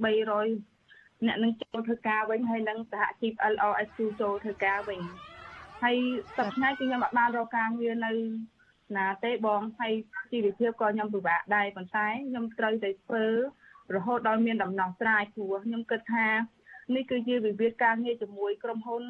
[0.61, 5.01] 300អ្នកនឹងចូលធ្វើការវិញហើយនឹងសហជីព LOSQ ចូលធ្វើការវិញ
[5.87, 6.01] ហើយ
[6.37, 8.13] សប្តាហ៍គឺខ្ញុំអត់បានរកការងារនៅ
[8.97, 9.93] ណាទេបងហើយ
[10.33, 13.25] ជីវភាពក៏ខ្ញុំពិបាកដែរប៉ុន្តែខ្ញុំត្រូវតែធ្វើ
[13.95, 16.29] រហូតដល់មានដំណោះស្រាយព្រោះខ្ញុំគិតថា
[16.95, 19.03] នេះគឺជាវិវាទការងារជាមួយក្រុមហ៊ុន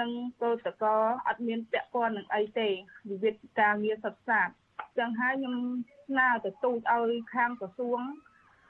[0.00, 0.10] និង
[0.42, 0.96] កោតកោ
[1.28, 2.68] អត់មានពាក់ព័ន្ធនឹងអីទេ
[3.10, 4.48] វិវាទការងារសុទ្ធសាធ
[4.98, 5.56] ចឹងហើយខ្ញុំ
[6.08, 8.00] ស្នើទៅទូតឲ្យខាងក្រសួង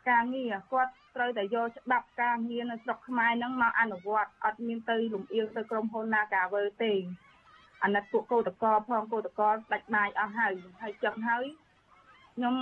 [0.08, 6.92] ការងារគាត់ត្រូវតែយកច្បាប់ការងារនៅស្រុកខ្មែរហ្នឹងមកអនុវត្តអត់មានទៅលំអៀងទៅក្រុមហ៊ុន Nagavel ទេ
[7.82, 11.44] អាណិតពួកកោតកោផងកោតកោដាច់បាយអស់ហើយហើយចឹងហើយ
[12.36, 12.54] ខ្ញុំ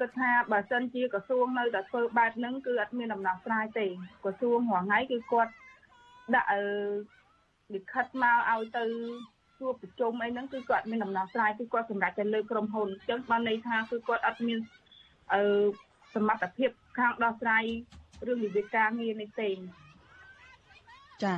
[0.00, 3.86] គិតថាបើសិនជាក្រសួងនៅតែធ្វើបែបហ្នឹងគឺអត់មានដំណោះស្រាយទេ
[4.24, 5.52] ក្រសួងរងថ្ងៃគឺគាត់
[6.34, 6.50] ដាក់
[7.74, 8.84] លិខិតមកឲ្យទៅ
[9.60, 14.58] ជួបប្រជុំអីហ្នឹងគឺគាត់មានដំណោះស្រាយគឺគាត់សម្រាប់តែលើក្រុមហ៊ុនអញ្ចឹងបានន័យថាគឺគាត់អត់មាន
[15.32, 15.42] អឺ
[16.18, 17.64] សមត្ថភាពខាងដោះស្រាយ
[18.26, 19.50] រឿងវិវាទការងារនេះទេ
[21.24, 21.34] ចា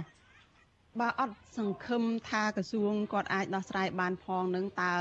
[1.00, 4.92] បើអត់សង្ឃឹមថាក្រសួងគាត់អាចដោះស្រាយបានផងនឹងតើ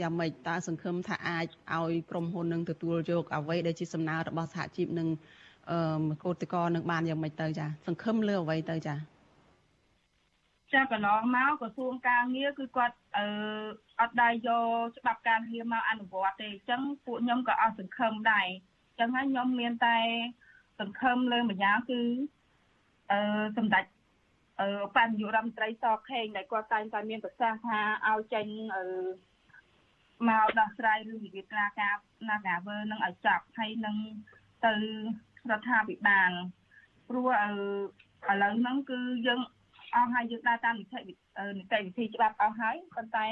[0.00, 5.08] យ៉ាងម៉េចតើសង្ឃឹមថាអាចឲ្យក្រុមហ៊ុននឹងទទួលយកអ្វីដែលជាសំណើរបស់សហជីពនឹង
[5.70, 5.78] អឺ
[6.24, 8.94] កោតកោនឹងបានយ៉ាងម៉េចទៅចាសង្ឃឹមលើអ្វីទៅចា
[10.72, 13.26] ចាកន្លងមកក្រសួងការងារគឺគាត់អឺ
[14.00, 19.96] អត់ដែរយកច្បាប់ការងារមកអនុវត្តទេអញ្ចឹងពួកខ្ញុំក៏អស់សង្ឃឹមដែរអញ្ចឹងហើយខ្ញុំមានតែ
[20.80, 22.00] សង្ឃឹមលើម្យ៉ាងគឺ
[23.12, 23.18] អឺ
[23.56, 23.84] សម្ដេច
[24.60, 28.84] អឺបញ្ញរដ្ឋមន្ត្រីសខេងដែលគាត់តែងតែមានប្រសាសន៍ថាឲ្យចេញអឺ
[30.28, 31.96] មកដោះស្រាយរឿងវិវាទការការ
[32.30, 33.96] ណាកាវើនឹងឲ្យចប់ហើយនឹង
[34.64, 34.72] ទៅ
[35.50, 36.30] រដ្ឋាភិបាល
[37.08, 37.52] ព្រោះអឺ
[38.32, 39.40] ឥឡូវហ្នឹងគឺយើង
[39.94, 41.00] អស់ហើយយើងដើរតាមនីតិ
[41.58, 43.26] នីតិវិធីច្បាប់អស់ហើយប៉ុន្តែ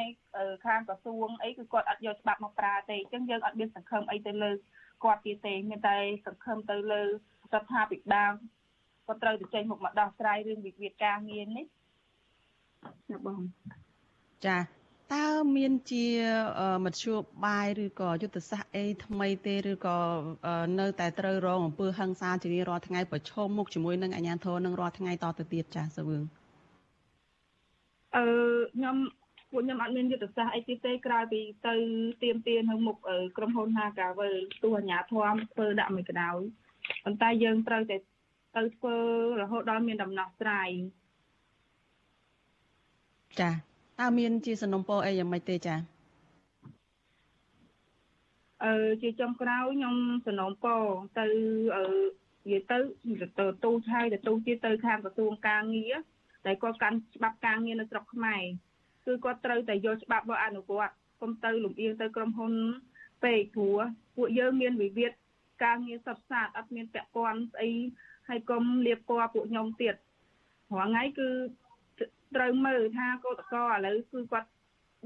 [0.65, 4.51] ខាងក្រសួងអីគឺគាត់អត់យកច្បាប់មកប្រើទេអញ្ចឹងយើងអត់មានសង្ឃឹមអីទៅលើ
[5.03, 7.09] គាត់ទៀតទេមានតែសង្ឃឹមទៅលើរ
[7.61, 8.33] ដ្ឋាភិបាល
[9.07, 11.67] គាត់ត្រូវទៅចេញមុខមកដោះស្រាយរឿងវិវាទការងារនេះ
[13.11, 13.41] ចាបង
[14.47, 14.59] ចា
[15.15, 16.07] តើមានជា
[16.85, 17.15] មធ្យោ
[17.47, 19.99] បាយឬក៏យុទ្ធសាស្ត្រអីថ្មីទេឬក៏
[20.81, 26.23] នៅតែត្រូវរងអំពើហិង្សាជារៀងរាល់ថ្ងៃប្រឈមមុខជាមួយនឹងអាជ្ញាធរនឹងរាល់ថ្ងៃតទៅទៀតចាសវឿង
[28.17, 28.25] អឺ
[28.77, 28.97] ខ្ញុំ
[29.55, 31.75] ពួកខ្ញុំអត់មានយុទ្ធសាស្ត្រអីទៀតទេក្រៅពីទៅ
[32.23, 32.97] ទៀមទានៅមុខ
[33.37, 36.37] ក្រុមហ៊ុន Hagavel ទោះអាជ្ញាធរធ្វើដាក់មិនក៏ដោយ
[37.05, 37.97] ប៉ុន្តែយើងត្រូវតែ
[38.57, 38.97] ទៅធ្វើ
[39.41, 40.71] រហូតដល់មានដំណោះស្រាយ
[43.41, 43.51] ចា
[44.01, 45.75] តើមានជាសំណុំពរអីយ៉ាងម៉េចទេចា
[48.65, 49.95] អឺជាចុងក្រោយខ្ញុំ
[50.27, 50.83] សំណុំពរ
[51.19, 51.27] ទៅ
[51.77, 51.85] អឺ
[52.45, 52.79] និយាយទៅ
[53.39, 55.95] ទៅទូឆាយទៅទូទៀតទៅខាងក្រសួងការងារ
[56.45, 58.45] តែគាត់កាន់ច្បាប់ការងារនៅស្រុកខ្មែរ
[59.07, 62.53] គឺគាត់ត្រូវតែយកច្បាប់មកអនុវត្តកុំទៅលំអៀងទៅក្រុមហ៊ុន
[63.25, 63.79] ពេកព្រោះ
[64.17, 65.13] ពួកយើងមានវិវាទ
[65.65, 67.71] ការងារសັບសាតអត់មានពាក់ព័ន្ធស្អី
[68.29, 69.95] ហើយកុំលៀបពណ៌ពួកខ្ញុំទៀត
[70.75, 71.29] រាល់ថ្ងៃគឺ
[72.37, 74.49] ត្រូវមើលថាកោតកឥឡូវគឺគាត់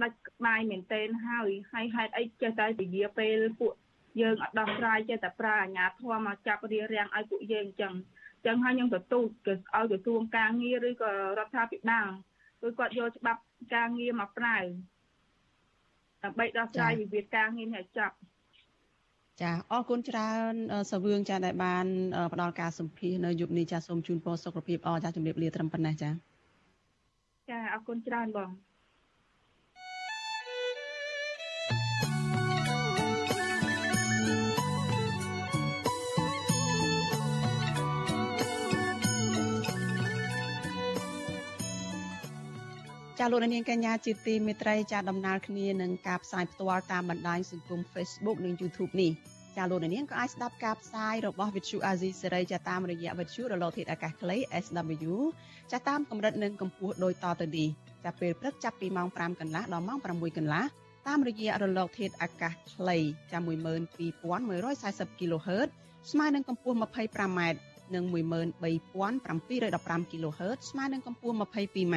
[0.03, 3.73] ដាច់ក្បាយមែនទែនហើយហើយហេតុអីចេះតែពជាពេលពួក
[4.21, 7.95] យើងអត់ដោះស្រាយចេះតែប្រើអាជ្ញាធរមកចាប់រៀបរៀងឲ្យពួកយើងអញ្ចឹង
[8.37, 12.09] អញ្ចឹងហើយខ្ញុំទទូចឲ្យក្រសួងការងារឬក៏រដ្ឋាភិបាល
[12.61, 13.41] គឺគាត់យកច្បាប់
[13.75, 14.59] ការងារមកប្រើ
[16.25, 18.17] ដើម្បីដោះស្រាយវិវាទការងារនេះឲ្យចប់
[19.43, 20.53] ចាអរគុណច្រើន
[20.91, 21.87] សវឿងចាដែលបាន
[22.33, 26.11] ផ្ដល់ការសម្ភាសនៅយុគនេះចាសូមជូនពរសុខភាពអចាជំរាបលាត្រឹមប៉ុណ្ណេះចា
[27.51, 28.51] ចាអរគុណច្រើនបង
[43.21, 49.13] ចាលោកនាងកញ្ញាជាទីមេត្រីចាដំណើរគ្នានឹងការផ្សាយផ្ទាល់តាមបណ្ដាញសង្គម Facebook និង YouTube នេះ
[49.57, 55.15] ចាលោកនាងក៏អាចស្ដាប់ការផ្សាយរបស់ Vithu Azizi សេរីចាតាមរយៈ Vithu រលកធាតុអាកាសខ្លី SW
[55.73, 57.69] ចាតាមកម្រិតនិងកម្ពស់ដូចតទៅនេះ
[58.05, 60.65] ចាពេលព្រឹកចាប់ពីម៉ោង5កន្លះដល់ម៉ោង6កន្លះ
[61.09, 62.99] តាមរយៈរលកធាតុអាកាសខ្លី
[63.33, 65.69] ចា12140 kHz
[66.11, 67.41] ស្មើនឹងកម្ពស់ 25m
[67.95, 71.97] និង13715 kHz ស្មើនឹងកម្ពស់ 22m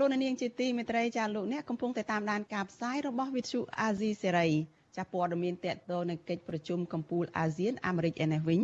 [0.00, 4.48] លោកនាងជាទីមេត្រីចាលោកអ្នកកំពុងតែតាមដានការផ្សាយរបស់វិទ្យុអាស៊ីសេរី
[4.96, 8.62] ចាព័ត៌មានតកតនៅកិច្ចប្រជុំកម្ពុជាអាស៊ានអាមេរិកឯនេះវិញ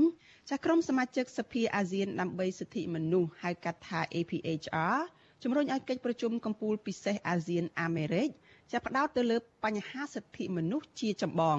[0.50, 4.98] ចាក្រុមសមាជិកសភាអាស៊ានដើម្បីសិទ្ធិមនុស្សហៅកាត់ថា APHR
[5.42, 8.28] ជំរុញឲ្យកិច្ចប្រជុំកម្ពុជាពិសេសអាស៊ានអាមេរិក
[8.72, 11.58] ចាផ្ដោតទៅលើបញ្ហាសិទ្ធិមនុស្សជាចម្បង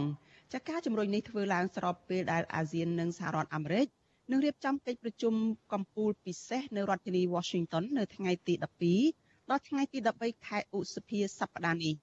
[0.53, 3.87] ចាការជំរុញនេះធ្វើឡើងស្របពេលដែលអាស៊ាននិងសហរដ្ឋអាមេរិក
[4.31, 5.33] នឹងរៀបចំកិច្ចប្រជុំ
[5.73, 11.95] កម្ពុជាពិសេសនៅរដ្ឋធានី Washington នៅថ្ងៃទី12 ដល់ថ្ងៃទី13ខែឧសភាសប្តាហ៍នេះ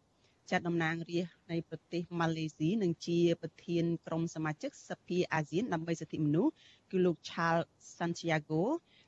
[0.51, 6.53] ចាត់តំណាងរាស្ត្រនៃប្រទេសម៉ាឡេស៊ីនឹងជាប្រធានក្រុមសមាជិកសភាអាស៊ានដើម្បីសិទ្ធិមនុស្ស
[6.91, 7.67] គឺលោក Charles
[7.99, 8.63] Santiago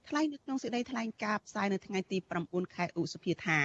[0.08, 3.58] ថ្លែងនៅក្នុងសេចក្តីថ្លែងការណ៍ផ្សាយនៅថ្ងៃទី9ខែឧសភាថា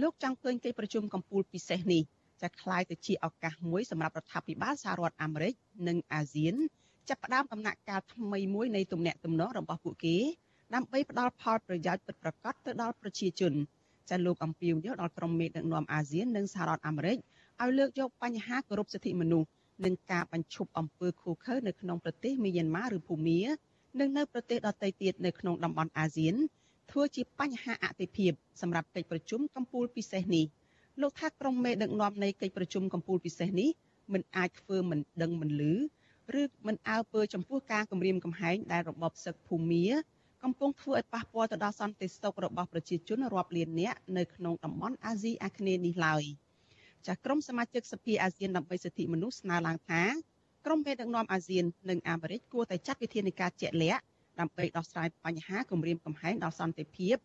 [0.00, 2.02] លោកចង់ឃើញកិច្ចប្រជុំកំពូលពិសេសនេះ
[2.42, 5.54] ចាក្លាយទៅជាឱកាសមួយសម្រាប់រដ្ឋាភិបាលសហរដ្ឋអាមេរិក
[5.88, 6.54] និងអាស៊ាន
[7.08, 10.16] ចាប់ផ្ដើមដំណាក់កាលថ្មីមួយនៃទំនាក់ទំនងរបស់ពួកគេ
[10.74, 13.54] ដើម្បីផ្ដល់ផលប្រយោជន៍ពិតប្រាកដទៅដល់ប្រជាជន។
[14.10, 17.18] ចាលោកអំពីវយកដល់ក្រុមមេដឹកនាំអាស៊ាននិងសហរដ្ឋអាមេរិក
[17.62, 19.48] ឲ្យលើកយកបញ្ហាគោរពសិទ្ធិមនុស្ស
[19.84, 23.40] និងការបញ្ឈប់អំពើឃោរឃៅនៅក្នុងប្រទេសមីយ៉ាន់ម៉ាឬភូមា
[24.00, 26.34] និងនៅប្រទេសដទៃទៀតនៅក្នុងតំបន់អាស៊ាន
[26.90, 30.46] ធ្វើជាបញ្ហាអតិភិបសម្រាប់កិច្ចប្រជុំកម្ពុជាពិសេសនេះ
[31.00, 33.68] លោកថាក្រុមមេដឹកនាំនៃកិច្ចប្រជុំកម្ពុជាពិសេសនេះ
[34.12, 35.74] មិនអាចធ្វើមិនដឹងមិនលឺ
[36.40, 39.84] ឬមិនអើពើចំពោះការគម្រាមកំហែងដែលរបបសឹកភូមា
[40.44, 46.22] កំពុងធ្វើឲ្យប៉ះពាល់ទៅដល់សន្តិសុខរបស់ប្រជាជនរាប់លាននាក់នៅក្នុងតំបន់អាស៊ីអាគ្នេយ៍នេះឡើយ
[47.06, 50.02] ចាស់ក្រុមសមាជិកសភាអាស៊ានដើម្បីសិទ្ធិមនុស្សស្នើឡើងថា
[50.64, 54.02] ក្រុមមេដឹកនាំអាស៊ាននិងអាមេរិកគួរតែចាត់វិធានការជាក់លាក់
[54.40, 57.16] ដើម្បីដោះស្រាយបញ្ហាគម្រាមកំហែងដល់សន្តិភាព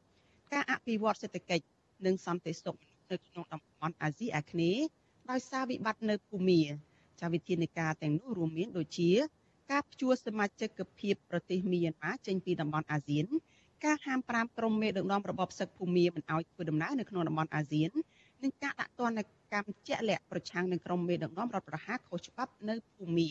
[0.54, 1.66] ការអភិវឌ្ឍសេដ្ឋកិច្ច
[2.06, 2.76] និងសន្តិសុខ
[3.12, 4.84] នៅក្នុងតំបន់អាស៊ីអាគ្នេយ៍
[5.30, 6.62] ដោយសារវិបត្តិនៅភូមា
[7.22, 9.12] ចាវិធានការទាំងនោះរួមមានដូចជា
[9.74, 13.26] ការព្យួរសមាជិកភាពប្រទេសមីយ៉ាន់ម៉ាចេញពីតំបន់អាស៊ាន
[13.86, 17.90] ការហាម5ក្រុមមេដឹកនាំរបបសឹកភូមាមិនឲ្យធ្វើដំណើរនៅក្នុងតំបន់អាស៊ាន
[18.44, 23.30] និងការដាក់ទណ្ឌកម្មជាក់លាក់ប្រឆាំងនឹងក្រុមមេដឹកនាំរដ្ឋប្រហារខុសច្បាប់នៅភូមា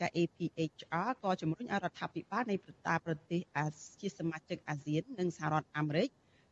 [0.00, 3.66] ចា APHR ក៏ជំរុញឲ្យរដ្ឋាភិបាលនៃប្រតាប្រទេសអា
[4.00, 6.08] ជាសមាជិកអាស៊ាននិងសហរដ្ឋអាមេរិក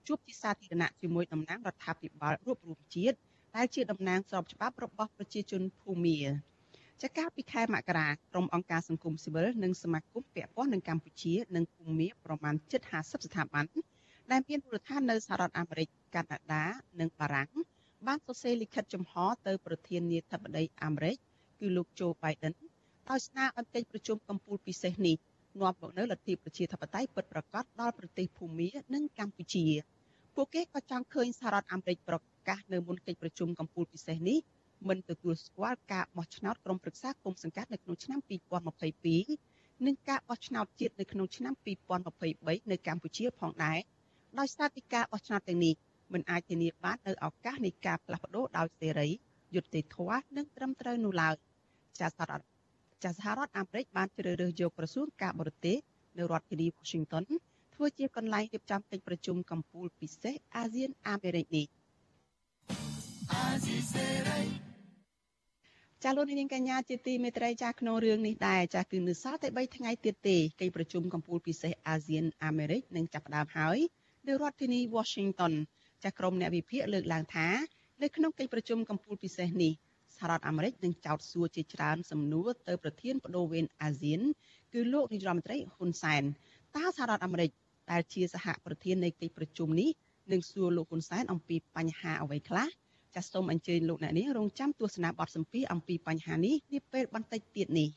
[0.06, 3.16] ជួបជាសាធារណៈជាមួយតំណាងរដ្ឋាភិបាលរួបរวมជាតិ
[3.56, 6.18] ដែលជាតំណាងស្របច្បាប់របស់ប្រជាជនភូមា
[7.04, 12.54] ចាកាលពីខែមករាក្រុមអង្គការសង្គមស៊ីវិលនិងសមាគមពាក់ព័ន្ធនឹងកម្ពុជានិងភូមាប្រមាណ
[12.90, 13.64] 750ស្ថាប័ន
[14.30, 16.64] ដែលមានមូលដ្ឋាននៅសហរដ្ឋអាមេរិកកាណាដា
[17.00, 17.50] និងបារាំង
[18.06, 19.14] បានសរសេរលិខិតចំហ
[19.46, 21.16] ទៅប្រធានាធិបតីអាមេរិក
[21.60, 22.54] គឺលោកโจ Biden
[23.08, 25.16] ដោយស្នើឲ្យកិច្ចប្រជុំកម្ពុជាពិសេសនេះ
[25.60, 29.64] នាំមកនូវលទ្ធិប្រជាធិបតេយ្យពិតប្រាកដដល់ប្រទេសភូមានិងកម្ពុជា
[30.34, 32.16] ពួកគេក៏ចង់ឃើញសហរដ្ឋអាមេរិកប្រ
[32.48, 34.38] កាសនៅមុនកិច្ចប្រជុំកម្ពុជាពិសេសនេះ
[34.88, 38.18] មិនទទួលស្គាល់ការបោះឆ្នោតក្រុមប្រឹក្សាគុំសង្កាត់នៅក្នុងឆ្នាំ
[38.98, 41.54] 2022និងការបោះឆ្នោតជាតិនៅក្នុងឆ្នាំ
[42.16, 43.78] 2023នៅកម្ពុជាផងដែរ
[44.38, 45.74] ដោយសារតែការបោះឆ្នោតទាំងនេះ
[46.12, 49.08] មិនអាចធានាបាននៅឱកាសនៃការផ្លាស់ប្ដូរដោយសេរី
[49.54, 51.34] យុត្តិធម៌និងត្រឹមត្រូវនោះឡើយ
[52.00, 52.46] ចាសហរដ្ឋ
[53.04, 55.76] ចាសហរដ្ឋអាមេរិកបានជ្រើសរើសយកក្រសួងការបរទេស
[56.18, 57.24] នៅរដ្ឋធានី Washington
[57.74, 61.66] ធ្វើជាកន្លែងរៀបចំកិច្ចប្រជុំកំពូលពិសេសអាស៊ានអាមេរិកនេះ
[66.04, 73.78] ចាលោកនាងកញ្ញាជាទីមេត្រីចាក្នុងរឿងនេះដែរចាគឺនៅសល់តែ3ថ្ងៃទៀតទេកិច្ចប្រជុំកំពូលពិសេសអាស៊ានអាមេរិកនឹងចាប់ផ្ដើមហើយ
[74.26, 75.52] នៅរដ្ឋធានី Washington
[76.04, 77.48] ចាក្រុមអ្នកវិភាគលើកឡើងថា
[78.02, 79.72] នៅក្នុងកិច្ចប្រជុំកំពូលពិសេសនេះ
[80.16, 84.20] សហរដ្ឋអាមេរិកនឹងចោទសួរជាច្រើនសំណួរទៅប្រធានបដូវវេនអាស៊ាន
[84.72, 86.22] គឺលោកនាយរដ្ឋមន្ត្រីហ៊ុនសែន
[86.76, 87.50] តើសហរដ្ឋអាមេរិក
[87.90, 89.90] ដែលជាសហប្រធាននៃកិច្ចប្រជុំនេះ
[90.32, 92.68] នឹងសួរលោកហ៊ុនសែនអំពីបញ្ហាអ្វីខ្លះ
[93.14, 97.88] ចាសសូមអញ្ជើញលោកអ្នកនាងរងចាំទស្សនាបទសម្ភាសអំពីបញ្ហានេះនាពេលបន្តិចទៀតនេះ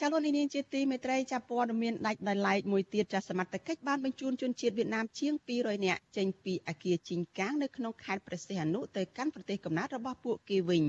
[0.00, 10.84] ចាលោកនាងជាទីមេត្រីចាព័ត៌មានដាច់ដោយឡែកមួយទៀតចាសមត្ថកិច្ចបានបញ្ជូនជនជាតិវៀតណាមជាង200នាក់ចេញពីអគារជីងកាងនៅក្នុងខេត្តព្រះសីហនុទៅកាន់ប្រទេសកំណើតរបស់ពួកគេវិញ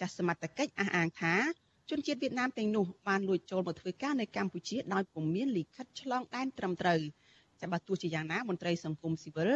[0.00, 1.34] ចាសមត្ថកិច្ចអះអាងថា
[1.90, 7.00] ជនជាតិវៀតណាមទាំងនោះបានលួចចូលមកធ្វើការនៅកម្ពុជាដោយពុំមានលិខិតឆ្លងដែនត្រឹមត្រូវ
[7.62, 9.50] ចាបើទោះជាយ៉ាងណាមន្ត្រីសង្គមស៊ីវិល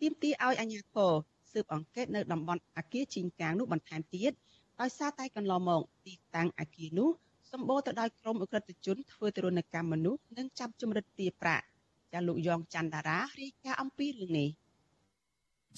[0.00, 1.10] ទាមទារឲ្យអាជ្ញាធរ
[1.52, 4.32] ស៊ើបអង្កេតនៅតំបន់អាគារជីងកាងនោះបន្ថែមទៀត
[4.80, 7.10] ដោយសារតែកន្លងមកទីតាំងអាគារនោះ
[7.52, 11.64] សម្បូរទៅដោយក្រុមអ ுக ្រិតជនធ្វើទរណកម្មមនុស្សនិងចាប់ជំរិតទារប្រាក់
[12.12, 14.48] ចាលោកយ៉ងច័ន្ទតារារាយការណ៍អំពីរឿងនេះ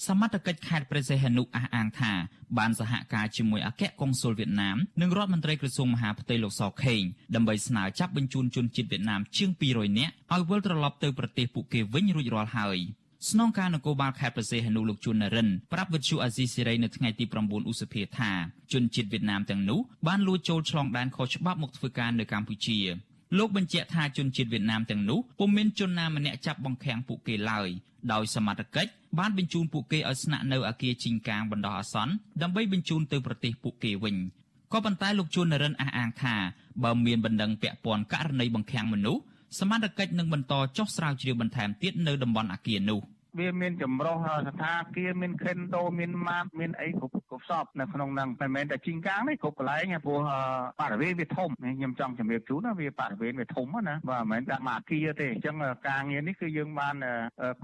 [0.07, 2.13] សមត្ថកិច្ចខេត្តព្រះសីហនុអះអាងថា
[2.57, 7.01] បានសហការជាមួយអគ្គកុងស៊ុលវៀតណាមនិងរដ្ឋមន្ត្រីក្រសួងមហាផ្ទៃលោកសខេង
[7.35, 12.77] ដើម្បីស្នើចាប់បញ្ជូនជនជាតិវៀតណាមជាង200នាក់ឲ្យវិលត្រឡប់ទៅប្រទេសពួកគេវិញរួចរាល់ហើយ
[13.29, 18.31] ស្នងការនគរបាលខេត្តប្រសេះហនុលោកជួននរិនប្រាប់វិទ្យុអាស៊ីសេរីនៅថ្ងៃទី9ឧសភាថា
[18.73, 22.79] ជនជាតិវៀតណាមទាំងនោះបានលួចចូលឆ្លងដែនខុសច្បាប់មកធ្វើការនៅកម្ពុជា
[23.37, 27.69] លោកបញ្ជាក់ថាជនជាតិវៀតណាមទាំងនោះពុំមានជនណាម្នាក់ចាប់បង្ខាំងពួកគេឡើយ
[28.11, 34.15] ដោយសមត្ថកិច្ច បានបញ្ជូនពួកគេឲ្យស្នាក់នៅអគារជីងកាងបណ្ដោះអាសន្នដើម្បីបញ្ជូនទៅប្រទេសពួកគេវិញ
[34.73, 36.35] ក៏ប៉ុន្តែលោកជួននរិនអះអាងថា
[36.83, 39.21] បើមានបណ្ដឹងពាក់ព័ន្ធករណីបង្ខាំងមនុស្ស
[39.59, 42.99] សមត្ថកិច្ចនឹងបន្តចុះស្រាវជ្រាវបន្ថែមទៀតនៅតំបន់អគារនោះ។
[43.38, 44.16] វាមានចម្រុះ
[44.48, 50.20] ស្ថាគារមានខិនដូមានម៉ាតមានអីគ្រប់គ្រប់សពនៅក្នុងហ្នឹងមិនមែនតែជីងកាងទេគ្រប់កន្លែងព្រោះ
[50.80, 55.56] បរិវេណវាធំខ្ញុំចង់ជំរាបជូនណាវាបរិវេណវាធំណាបាទមិនមែនតែមួយអគារទេអញ្ចឹង
[55.88, 56.94] ការងារនេះគឺយើងបាន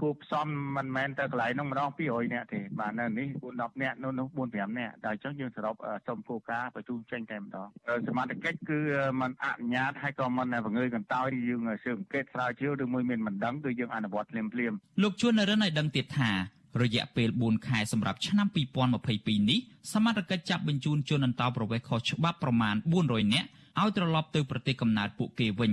[0.01, 0.47] គូផ្សំ
[0.77, 5.75] មិនមែនតែកន្លែងហ្នឹងម្ដង200នាក់ទេបាទនៅនេះ4 10នាក់នៅនោះ4 5នាក់តែអញ្ចឹងយើងសរុប
[6.07, 7.67] សុំគោលការណ៍បញ្ជូនចេញតែម្ដង
[8.07, 8.79] សមត្ថកិច្ចគឺ
[9.21, 14.73] มันអនុញ្ញាតឲ្យក៏มันបង្ងើយកន្តើយយើងស៊ើបអង្កេតស្រាវជ្រាវឬមួយមានមិនដឹងគឺយើងអនុវត្តភ្លាមភ្លាម
[15.03, 16.30] លោកជួននរិន នឲ្យដឹងទៀតថា
[16.82, 18.46] រយៈពេល4ខែសម្រាប់ឆ្នាំ
[18.98, 19.58] 2022នេះ
[19.92, 23.48] សមត្ថកិច្ចចាប់បញ្ជូនជនអន្តោប្រវេសន៍ខុសច្បាប់ប្រមាណ400នាក់
[23.80, 25.72] ឲ្យត្រឡប់ទៅប្រទេសកំណើតពួកគេវិញ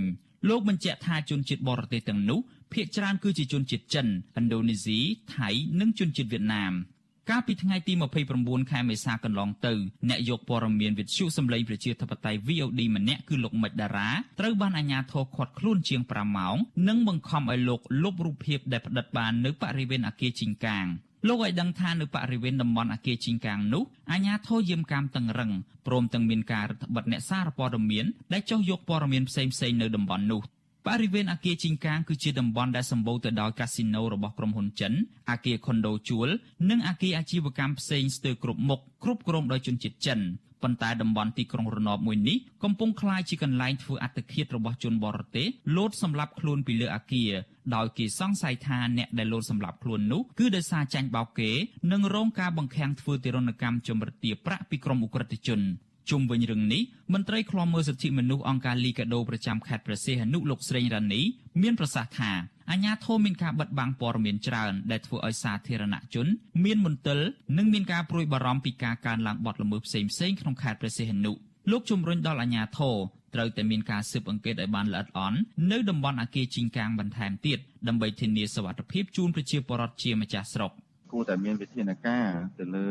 [0.49, 2.39] លោកបញ្ជាក់ថាជនជាតិបរទេសទាំងនោះ
[2.73, 4.99] ភាគច្រើនគឺជាជនជាតិចិនឥណ្ឌូនេស៊ី
[5.35, 6.73] ថៃនិងជនជាតិវៀតណាម។
[7.29, 7.93] កាលពីថ្ងៃទី
[8.31, 9.73] 29ខែមេសាកន្លងទៅ
[10.09, 14.09] អ្នកយកព័ត៌មានវិទ្យុសម្លេងប្រជាធិបតេយ្យ VOD ម្នាក់គឺលោកមិចតារា
[14.39, 16.55] ត្រូវបានអាជ្ញាធរឃាត់ខ្លួនជាង5ម៉ោង
[16.87, 20.85] និងបង្ខំឲ្យលោកលុបរូបភាពដែលផ្តិតបាននៅបរិវេណអគារជីងកាង
[21.27, 25.51] លោកឲ្យដឹងថានៅបរិវេណតំបន់អគារជីងកាងនោះអាជ្ញាធរយាមកាមតឹងរឹង
[25.87, 30.41] ព្រមទាំងមានការរដ្ឋបិទអ្នកសារព័ត៌មានដែលចុះយកព័ត៌មានផ្សេងៗនៅតំបន់នោះ
[30.89, 34.93] បរិវេណអគារជីងកាងគឺជាតំបន់ដែលសម្បូរទៅដោយកាស៊ីណូរបស់ក្រុមហ៊ុនចិន
[35.31, 36.27] អគារខុនដូជួល
[36.69, 40.19] និងអគារអាជីវកម្មផ្សេងស្ទើរគ្រប់មុខគ្រប់គ្រងដោយជនជាតិចិន
[40.63, 47.31] ប៉ុន្តែតំបន់ទីក្រុងរណបមួយនេះកំពុងក្លាយជាកន្លែងធ្វើអត្តឃាតរបស់ជនបរទេសលោតសម្លាប់ខ្លួនពីលើអគារ
[47.75, 51.51] ដោយគេសង្ស័យថាអ្នកដែលលោតសម្លាប់ខ្លួននោះគឺដោយសារចាញ់បោកគេ
[51.91, 55.61] និងរងការបង្ខាំងធ្វើទារុណកម្មចម្រិតទារប្រាក់ពីក្រុមអ ுக ្រិតជន
[56.09, 56.81] ជុំវិញរឿងនេះ
[57.13, 61.21] មន្ត្រីឃ្លាំមើលសិទ្ធិមនុស្សអង្គការលីកាដូប្រចាំខេត្តព្រះសីហនុលោកស្រីរ៉ានី
[61.61, 62.31] មានប្រសាសន៍ថា
[62.71, 66.27] អាញាធមមានការបិទបាំងព័ត៌មានច្រើនដែលធ្វើឲ្យសាធារណជន
[66.63, 67.19] មានមន្ទិល
[67.57, 71.31] និងមានការព្រួយបារម្ភពីការកើនឡើងបទល្មើសផ្សេងៗក្នុងខេត្តព្រះសីហនុ
[71.71, 72.95] លោកជំរុញដល់អាញាធរ
[73.33, 75.39] ត្រូវតែមានការស៊ើបអង្កេតឲ្យបានល្អិតល្អន់
[75.71, 80.71] នៅតំបន់អាគារជីងកាងបន្ថែមទៀតដើម្បីធានាសុវត្ថិភាពជូនប្រជាពលរដ្ឋជាម្ចាស់ស្រុក។
[81.11, 82.29] គួរតែមានវិធានការ
[82.59, 82.89] ទៅលើ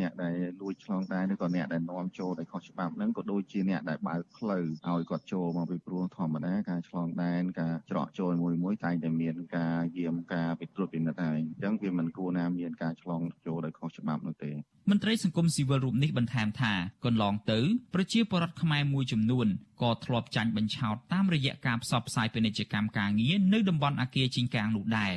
[0.00, 14.52] អ្នកដែលលួចឆ្លងដែនឬក៏អ្នកដែលនាំចូលដោយខុសច្បាប់ហ្នឹងក៏ដូចជាអ្នកដែលបើកផ្លូវឲ្យគាត់ចូលមកពីព្រោះធម្មតាការឆ្លងដែនការច្រកចូលមួយមួយតែងតែមានការយាមការពិត្រួតពិនិត្យហើយអញ្ចឹងវាមិនគួរណាមានការឆ្លងចូលដោយខុសច្បាប់នោះទេ
[14.90, 16.72] មន្ត្រីសង្គមស៊ីវិលរូបនេះបន្ថែមថា
[17.04, 17.60] កន្លងទៅ
[17.94, 19.46] ប្រជាពលរដ្ឋខ្មែរមួយចំនួន
[19.82, 25.14] ក៏ធ្លាប់ចាញ់បញ្ឆោតតាមរយៈការផ្សព្វផ្សាយពាណិជ្ជកម្មការងារនៅតំបន់អាគារជីងកាងនោះដែរ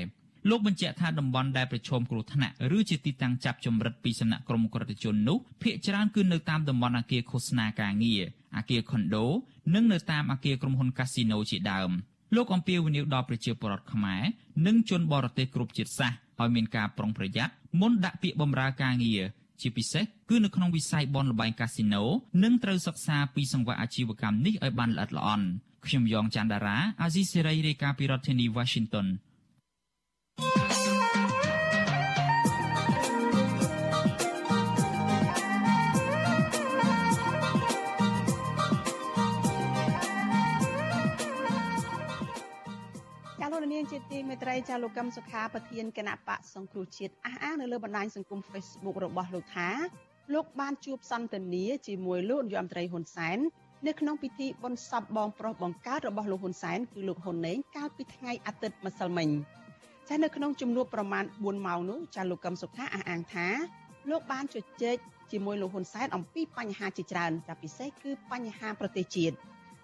[0.49, 8.23] លោកបញ្ជាក់ថាតំបន់ដែលប្រឈមគ្រោះថ្នាក់ឬជាទីតាំងចាប់ចម្រិតពីសំណាក់ក្រុមក្រតជននោះភាគច្រើនគឺនៅតាមតំបន់អគារឃោសនាការងារ
[8.57, 9.25] អគារខុនដូ
[9.75, 11.91] និងនៅតាមអគារក្រុមហ៊ុនកាស៊ីណូជាដើម
[12.35, 14.21] លោកអំពាវនាវដល់ប្រជាពលរដ្ឋខ្មែរ
[14.65, 19.21] និងជនបរទេសគ្រប់ជាតិសាសន៍ឲ្យមានការប្រុងប្រយ័ត្នមុនដាក់ពាក្យបម្រើការងារ
[19.61, 22.03] ជាពិសេសគឺនៅក្នុងវិស័យបនលបែងកាស៊ីណូ
[22.43, 25.47] និងត្រូវសិក្សាពីសង្វាក់អាជីវកម្មនេះឲ្យបានល្អិតល្អន់
[25.85, 29.07] ខ្ញុំយ៉ងច័ន្ទដារាអាស៊ីសេរីរាយការណ៍ពីរដ្ឋធានី Washington
[43.57, 49.69] លោកនាងជាទីមេត្រីចាលោកកឹមសុខាប្រធានគណៈបកសង្គ្រោះជាតិអះអាងនៅលើបណ្ដាញសង្គម Facebook របស់លោកថា
[50.33, 53.37] លោកបានជួបសន្ទនាជាមួយលោកនាយរដ្ឋមន្ត្រីហ៊ុនសែន
[53.87, 59.29] នៅក្នុងពិធីបុណ្យសពបងប្រុសបង្កើតរបស់លោកហ៊ុនសែនគឺលោកហ៊ុនណេងកាលពីថ្ងៃអាទិត្យម្សិលមិញ
[60.09, 63.47] ចានៅក្នុងជំនួបប្រមាណ4ម៉ោងនោះចាលោកកឹមសុខាអះអាងថា
[64.11, 64.97] លោកបានជជែក
[65.31, 69.35] ជាមួយលោកហ៊ុនសែនអំពីបញ្ហាជាច្រើនចាពិសេសគឺបញ្ហាប្រទេសជាតិ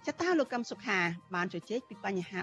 [0.07, 0.99] ចតាលោកកឹមសុខា
[1.35, 2.39] បានជជែកពីបញ្ហា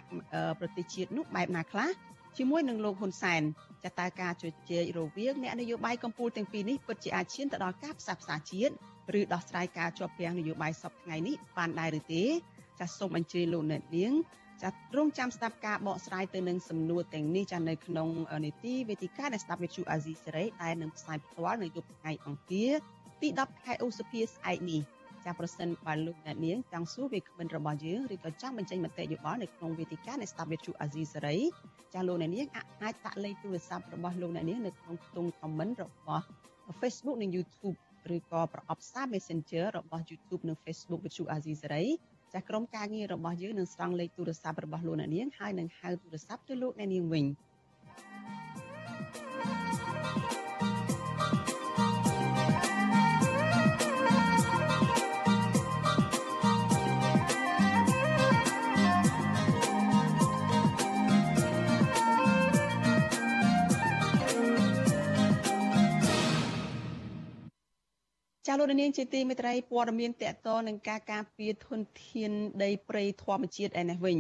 [0.60, 1.90] ប្រទេសជាតិនោះបែបណាខ្លះ
[2.38, 3.42] ជាមួយនឹងលោកហ៊ុនសែន
[3.84, 8.72] ចតាការជជែករវាងអ្នកនយោបាយកម្ពុជាទាំងពីរនេះពិតជាអាចឈានទៅដល់ការផ្សះផ្សាជាតិ
[9.18, 12.24] ឬដោះស្រាយការជាប់ពាំងនយោបាយសពថ្ងៃនេះបានដែរឬទេ
[12.78, 14.12] ចាសសូមអញ្ជើញលោកអ្នកនាង
[14.62, 18.08] ចាត់រងចាំស្ដាប់ការបកស្រាយទៅនឹងសំណួរទាំងនេះចានៅក្នុង
[18.44, 22.72] នីតិវេទិកានៃស្ដាប់វិទ្យុអាស៊ីសេរីដែលនឹងផ្សាយផ្ទាល់នៅយប់ថ្ងៃអង្គារ
[23.22, 24.82] ទី10ខែឧសភាស្អែកនេះ
[25.24, 31.36] ចាប្រសិនបើលោកអ្នកនាងចង់សួរវាគ្មិនរបស់យើងឬក៏ចង់បញ្ចេញមតិយោបល់នៅក្នុងវេទិកានៃស្ដាប់វិទ្យុអាស៊ីសេរី
[31.94, 32.46] ចាលោកអ្នកនាង
[32.82, 36.24] អាចដាក់លេខទូរស័ព្ទរបស់លោកអ្នកនាងនៅក្នុងខ្ទង់ comment របស់
[36.80, 37.76] Facebook និង YouTube
[38.14, 41.84] ឬក៏ប្រអប់សារ Messenger របស់ YouTube និង Facebook វិទ្យុអាស៊ីសេរី
[42.32, 47.24] ចាស់ក្រុមការងាររបស់យើងនឹងស្រង់លេខទូរស័ព្ទរបស់លោកអ្នកនាងហើយនឹងហៅទូរស័ព្ទទៅលោកអ្នកនាងវិញ
[68.52, 72.32] ចាលោកនាងជាទីមេត្រីព័ត៌មានតកតនឹងការការពារធនធាន
[72.62, 74.18] ដីព្រៃធម្មជាតិឯនេះវិញ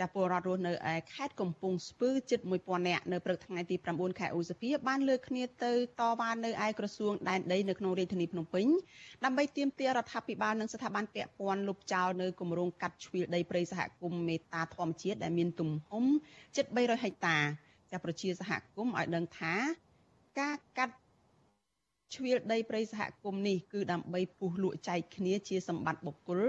[0.00, 8.66] ចាពលរដ្ឋរស់នៅឯខេត្តកំពង់ស្ពឺជិត1000នាក់នៅព្រឹកថ្ងៃទី9ខែឧសភាបានលើកគ្នាទៅតវ៉ានៅឯក្រសួងដែនដីនៅក្នុងរាជធានីភ្នំពេញ
[9.24, 16.04] ដើម្បីទាមទាររដ្ឋាភិបាលនិងស្ថាប័នពាក់ព័ន្ធលុបចោលនៅគម្រោងកាត់ជ្រៀលដីព្រៃសហគមន៍មេតាធម្មជាតិដែលមានទំហំ
[16.56, 17.38] ជិត300ហិកតា
[17.92, 19.54] ចាប្រជាសហគមន៍ឲ្យដឹងថា
[20.40, 20.94] ការកាត់
[22.14, 26.42] ជ្រៀលដីព្រៃសហគមន៍នេះគឺដើម្បីពុះលក់ចែកគ្នាជាសម្បត្តិបុគ្គល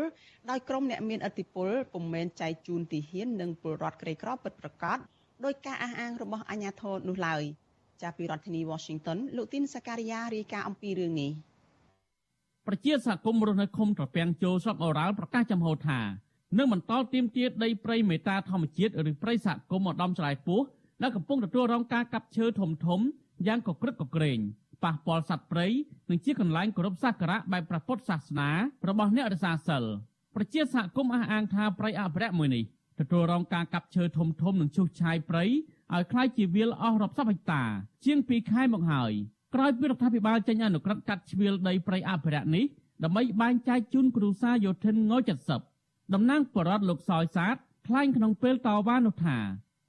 [0.50, 4.98] ដោយក្រុមអ្នកមានឥទ្ធិពលពុំមែនចែកជូនទីហ៊ាននិងពលរដ្ឋក្រីក្រពិតប្រាកដ
[5.46, 7.44] ដោយការអះអាងរបស់អាជ្ញាធរនោះឡើយ
[8.02, 11.32] ចាប់ពីរដ្ឋធានី Washington លោកទីនសាការីយ៉ារាយការណ៍អំពីរឿងនេះ
[12.68, 16.00] ប្រជាសហគមន៍រស់នៅឃុំត្រពាំងជោស្រុកអូរ៉ាល់ប្រកាសចំហថា
[16.58, 20.62] នឹងបន្តទៀមទាដីព្រៃមេតាធម្មជាតិឬព្រៃសហគមន៍ឧត្តមច្រៃពោះ
[21.02, 23.00] ដែលកំពុងទទួលរងការកាប់ឈើធំធំ
[23.48, 24.40] យ៉ាងកក្រឹកកក្រែង
[24.85, 25.67] ប៉ះពាល់សត្វព្រៃ
[26.11, 28.51] និងជាកន្លែងគោរពសក្ការៈបែបព្រះពុទ្ធសាសនា
[28.89, 29.83] របស់អ្នករសាសិល
[30.35, 32.65] ប្រជាសហគមន៍អះអាងថាព្រៃអភិរក្សមួយនេះ
[33.01, 35.45] ទទួលរងការកាប់ឈើធំធំនិងឈូសឆាយព្រៃ
[35.95, 37.63] ឲ្យคล้ายជាវាលអស់រាប់សិបហិកតា
[38.05, 39.13] ជាង2ខែមកហើយ
[39.55, 42.65] ក្រោយពីរដ្ឋាភិបាលចេញអនុក្រឹត្យកាត់ជ្រៀលដីព្រៃអភិរក្សនេះ
[43.05, 45.13] ដើម្បីបែងចែកជូនគ្រួសារយោធិនង
[45.63, 47.57] 70តំណាងបរដ្ឋលោកសោយសាទ
[47.87, 49.39] ថ្លែងក្នុងពេលតវ៉ានោះថា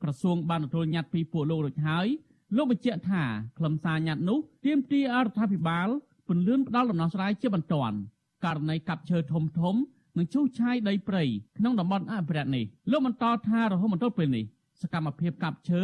[0.02, 2.08] ក្រសួងបានទទួលញត្តិពីពួកលោករួចហើយ
[2.57, 3.23] លោកបញ្ជាក់ថា
[3.59, 5.89] ខ្លឹមសារញត្តិនោះទាមទារអរដ្ឋាភិបាល
[6.29, 7.97] ពន្លឿនផ្ដាល់ដំណោះស្រាយជាបន្ទាន់
[8.45, 9.75] ករណីកាប់ឈើធំធំ
[10.17, 11.25] និងឈូសឆាយដីព្រៃ
[11.59, 14.45] ក្នុងតំបន់អភិរក្សនេះលោកបន្តថារហូតមកទល់ពេលនេះ
[14.83, 15.83] សកម្មភាពកាប់ឈើ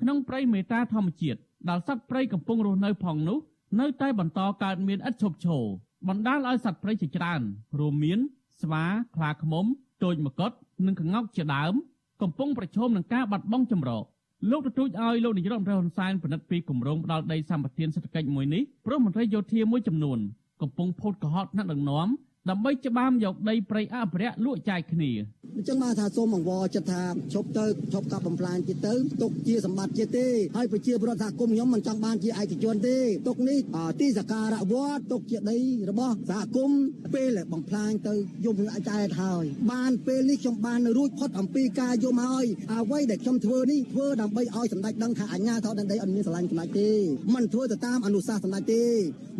[0.00, 3.38] ក្នុងព្រៃមេតាធម្មជាតិដែលសត្វព្រៃកំពុងរស់នៅផងនោះ
[3.80, 5.64] នៅតែបន្តកើតមានឥតឈប់ឈរ
[6.08, 7.40] បណ្ដាលឲ្យសត្វព្រៃជាច្រើន
[7.78, 8.18] រួមមាន
[8.60, 8.84] ស្វា
[9.16, 9.64] ខ្លាឃ្មុំ
[10.02, 10.50] ទោចមកុដ
[10.86, 11.74] និងក្ងោកជាដើម
[12.22, 14.04] កំពុងប្រឈមនឹងការបាត់បង់ចម្រោក
[14.50, 20.18] លោកទទូចឲ្យលោកនាយរដ្ឋមន្ត្រីហ៊ុនសែនពិនិត្យពីគម្រោងផ្ដាល់ដីសម្បត្តិសេដ្ឋកិច្ចមួយនេះព្រោះមន្ត្រីយោធាមួយចំនួន
[20.62, 22.08] កំពុងផូតកុហកថ្នាក់ដឹកនាំ
[22.50, 25.12] ដើម្បីច្បាមយកដីព្រៃអភិរក្សលក់ចាយគ្នា
[25.56, 32.96] អញ្ចឹងបានថាសូមអង្វរចិត្តថាឈប់ទៅឈប់កាប់បំផ្លាញទៀតទៅទុកជាសម្បត្តិជាតិទេហើយប្រជាពលរដ្ឋសហគមន៍ខ្ញុំមិនចង់បានជាឯកជនទេ
[33.28, 33.58] ទុកនេះ
[34.00, 35.58] ទីសក្ការៈវត្តទុកជាដី
[35.90, 36.80] របស់សហគមន៍
[37.14, 38.14] ពេលបំផ្លាញទៅ
[38.44, 46.90] យំអាចែកហើយបានពេលនេះខ្ញុំបានរួចផុតអំពីការយំហើយអ្វីដែលខ្ញុំធ្វើនេះធ្វើដើម្បីឲ្យសម្ដេចដឹងថាអញ្ញាធរដែនដីអត់មានស្រឡាញ់សម្ដេចទេ
[47.34, 48.84] មិនធ្វើទៅតាមអនុសាសន៍សម្ដេចទេ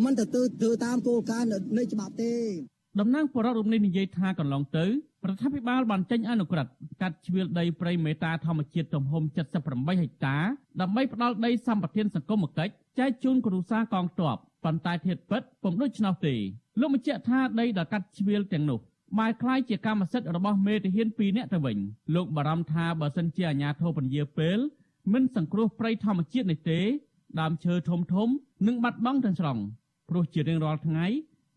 [0.05, 2.35] មិនទៅធ្វើតាមគោលការណ៍នៃច្បាប់ទេ
[3.00, 4.86] តំណាងបរដ្ឋរូបនេះនិយាយថាកន្លងទៅ
[5.28, 10.38] រដ្ឋាភិបាលបានចេញអនុក្រឹត្យកាត់ជ្រៀលដីព្រៃមេតាធម្មជាតិទំហំ78ហិកតា
[10.82, 16.36] ដើម្បីផ្ដាល់ដីសម្បត្តិសង្គមគិច្ចចែកជូនគ្រួសារកងទ័ពប៉ុន្តែធៀបពិតពុំដូច្នោះទេ
[16.80, 18.80] លោកបញ្ជាក់ថាដីដែលកាត់ជ្រៀលទាំងនោះ
[19.18, 21.78] បែរคล้ายជាកម្មសិទ្ធិរបស់មេទាហាន2នាក់ទៅវិញ
[22.16, 24.58] លោកបារម្ភថាបើសិនជាអាជ្ញាធរពន្យាពេល
[25.14, 26.80] មិនសង្គ្រោះព្រៃធម្មជាតិនេះទេ
[27.40, 28.30] ដើមឈើធំធំ
[28.68, 29.58] នឹងបាត់បង់ទាំងស្រុង
[30.10, 31.06] ព្រោះជារៀងរាល់ថ្ងៃ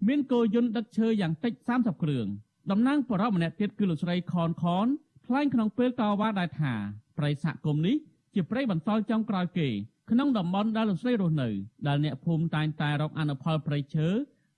[0.08, 2.28] មានគោយន្តដឹកឈើយ៉ាងតិច30គ្រឿង
[2.72, 4.88] តំណាងបរិបម្នាក់ទៀតគឺលោកស្រីខនខន
[5.26, 6.74] ថ្លែងក្នុងពេលតវ៉ាដែរថា
[7.18, 7.96] ព្រៃសហគមន៍នេះ
[8.34, 9.70] ជាព្រៃបន្សល់ចុងក្រោយគេ
[10.12, 11.50] ក្នុងតំបន់ដែលលោកស្រីរស់នៅ
[11.88, 14.08] ដែលអ្នកភូមិតែងតែរកអនុផលព្រៃឈើ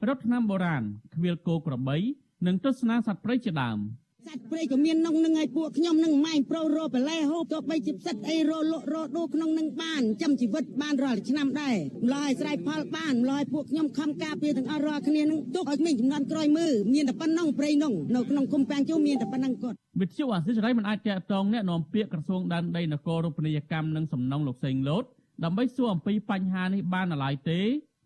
[0.08, 0.84] រត់ឆ្នាំបុរាណ
[1.14, 1.98] ខ្វៀលគោក្របី
[2.46, 3.80] និងទស្សនាសត្វព្រៃជាដើម
[4.28, 11.76] សត្វព្រៃក៏មានក្នុងនឹងឲ្យពួកខ្ញុំនឹងម៉ែងប្រុសរោបលែហូបទោះបីជាផ្សិតអីរោលក់រោដូរក្នុងនឹងបានចំជីវិតបានរាល់ឆ្នាំដែរ
[12.06, 25.04] ម្ល៉េះឲ្យស្រ័យផលបានម្ល៉េះឲ្យពួកខ្ញុំខំការពារទាំងអស់រាល់គ្នានឹងទុកឲ្យគ្មានចំនួនក្រោយមើលមានតែប៉ុណ្ណឹងព្រៃនោះនៅក្នុងគុំកាំងជូមានតែប៉ុណ្ណឹងគាត់វិទ្យុអាស៊ីសេរីមិនអាចតកតងអ្នកនាំពាក្យក្រសួងដែនដីនគររូបនីយកម្មនិងសំណង់លោកសេងលូត
[25.44, 27.60] ដើម្បីសួរអំពីបញ្ហានេះបានឡើយទេ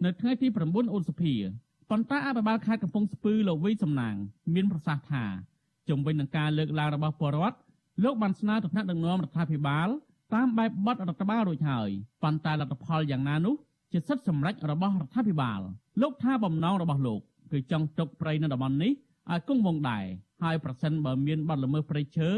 [0.06, 1.36] នៅថ្ងៃទី9ឧសភា
[1.90, 4.16] ប៉ុន្តែអភិបាលខេត្តកំពង់ស្ពឺលោកវីសំណាង
[4.54, 5.26] មានប្រសាសន៍ថា
[5.90, 7.58] ជំវិញនឹងការលើកឡើងរបស់ពលរដ្ឋ
[8.04, 9.88] លោកបានស្នើទៅថ្នាក់ដឹកនាំរដ្ឋាភិបាល
[10.34, 11.90] តាមបែបបទរដ្ឋបាលរួចហើយ
[12.24, 13.56] ប៉ុន្តែលទ្ធផលយ៉ាងណានោះ
[13.92, 15.60] ជាសិទ្ធិសម្រេចរបស់រដ្ឋាភិបាល
[16.02, 17.20] លោកថាបំណងរបស់លោក
[17.52, 18.92] គឺចង់ទុកប្រៃនៅតំបន់នេះ
[19.32, 20.06] ឲ្យគង់វង្សដែរ
[20.44, 22.30] ហើយប្រសិនបើមានបទល្មើសព្រៃឈើ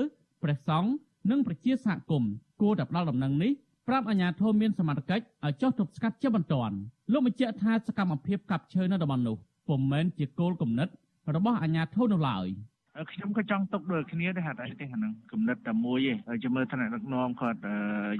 [0.44, 0.90] ព្រះសង្ឃ
[1.32, 2.32] និងប្រជាសហគមន៍
[2.62, 3.52] គួរតែផ្ដល់ដំណឹងនេះ
[3.88, 6.76] ប្រាប់អាជ្ញាធរមានសមត្ថកិច្ចឲ្យចោះទប់ស្កាត់ជាបន្ទាន់
[7.12, 9.38] លោកបញ្ជាក់ថាសកម្មភាពកាប់ឈើនៅតំបន់នោះ
[9.68, 10.90] ពុំមែនជាគោលគំនិត
[11.36, 12.48] របស់អាជ្ញាធរនោះឡើយ។
[13.12, 17.60] ខ្ញុំក៏ចង់ទុកដូចគ្នាដែរហេតុអីទេអាហ្នឹងគំនិតតែមួយឯងចាំមើលថ្នាក់ដឹកនាំគាត់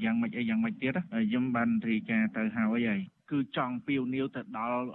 [0.04, 3.02] យ៉ាងម៉េចអីយ៉ាងម៉េចទៀតខ្ញុំបានរីកាទៅហើយហើយ
[3.34, 4.86] គឺចង់ពីវនីវទៅដល់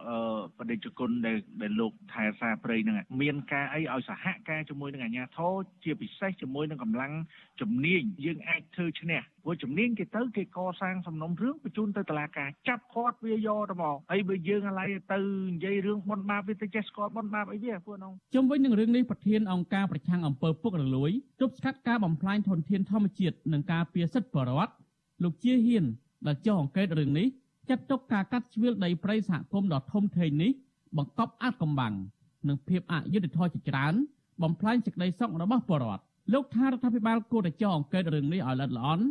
[0.58, 5.52] បដិជគុណដែលដែលលោកថែសាព្រៃហ្នឹងមានការអីឲ្យសហការជាមួយនឹងអាជ្ញាធរ
[5.84, 7.12] ជាពិសេសជាមួយនឹងកម្លាំង
[7.60, 15.18] ជំនាញយើងអាចធ្វើឈ្នះព្រោះជំនាញគេទៅគេកសាងសំណុំរឿងបញ្ជូនទៅតុលាការចាប់គាត់វាយកទៅមកហើយបើយើងឥឡូវទៅ
[15.54, 21.10] និយាយរឿងបនបាបវាទៅចេះស្គាល់បនបាបអីវាពួកនោះជុំវិញនឹងរឿងនេះប្រធានអង្គការប្រឆាំងអំពើពុករលួយ
[21.40, 24.74] ទប់ស្កាត់ការបំផ្លាញធនធានធម្មជាតិនិងការពារសិទ្ធិបរិវត្ត
[25.22, 25.84] លោកជាហ៊ាន
[26.26, 27.26] ដែលចុះអង្កេតរឿងនេះ
[27.68, 30.50] ចាត់ទុកការកាត់ជ្រឿលដីព្រៃសហគមន៍ដ៏ធំធេងនេះ
[30.96, 31.94] បង្កប់អាតកំបាំង
[32.48, 33.94] និងភាពអយុត្តិធម៌ជាច្រើន
[34.42, 36.02] បំផ្លាញសេចក្តីសុខរបស់ពលរដ្ឋ
[36.32, 39.04] លោកថារដ្ឋាភិបាលគួរតែចុះអង្កេតរឿងនេះឲ្យល្អិតល្អន់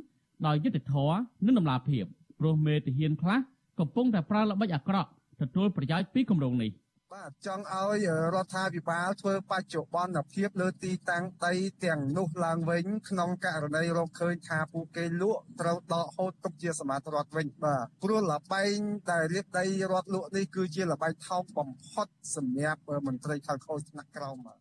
[0.47, 2.03] ដោយយុត្តិធម៌និងតម្លាភាព
[2.39, 3.39] ព្រោះមេទាហានខ្លះ
[3.80, 5.10] កំពុងតែប្រើល្បិចអាក្រក់
[5.41, 6.72] ទទួលប្រយោជន៍ពីគម្រោងនេះ។
[7.16, 11.53] បាទចង់ឲ្យរដ្ឋាភិបាលធ្វើបច្ចុប្បន្នភាពលើទីតាំងដី
[11.86, 18.78] ទាំងនោះឡើងវិញ ក្នុងករណីរកឃើញថាពួកគេលក់ត្រូវដកហូតទុកជាសមត្ថរដ្ឋវិញបាទព្រោះលបែង
[19.12, 24.58] ដែលរៀបដីរដ្ឋលក់នេះគឺជាលបែងថោកបំផុតសម្រាប់មន្ត្រីខលខូចថ្នាក់ក្រោមបាទ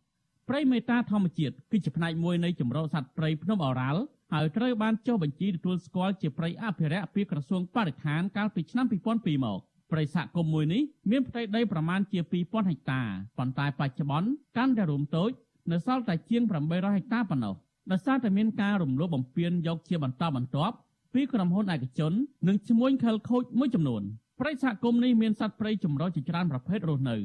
[0.49, 4.01] ព្រៃមេតាធម្មជាតិគឺជាផ្នែកមួយនៃចម្រុះសត្វព្រៃភ្នំអរ៉ាល់
[4.33, 9.61] ហើយត្រូវបានចុះបញ្ជីទទួលស្គាល់ជាព្រៃអភិរក្សពីក្រសួងបរិស្ថានកាលពីឆ្នាំ2002មក
[9.91, 10.81] ព្រៃសហគមន៍មួយនេះ
[11.11, 13.01] មានផ្ទៃដីប្រមាណជា2000ហិកតា
[13.37, 15.31] ប៉ុន្តែបច្ចុប្បន្នកាន់តែរួមតូច
[15.71, 17.55] នៅសល់តែជាង800ហិកតាប៉ុណ្ណោះ
[17.91, 20.75] ដោយសារតែមានការរំលោភបំពានយកជាបន្តបន្ទាប់
[21.13, 22.13] ពីក្រុមហ៊ុនឯកជន
[22.47, 24.01] និងឈ្មួញខិលខូចមួយចំនួន
[24.39, 27.17] ព្រៃសហគមន៍នេះមានសត្វព្រៃចម្រុះជាច្រើនប្រភេទរស់នៅ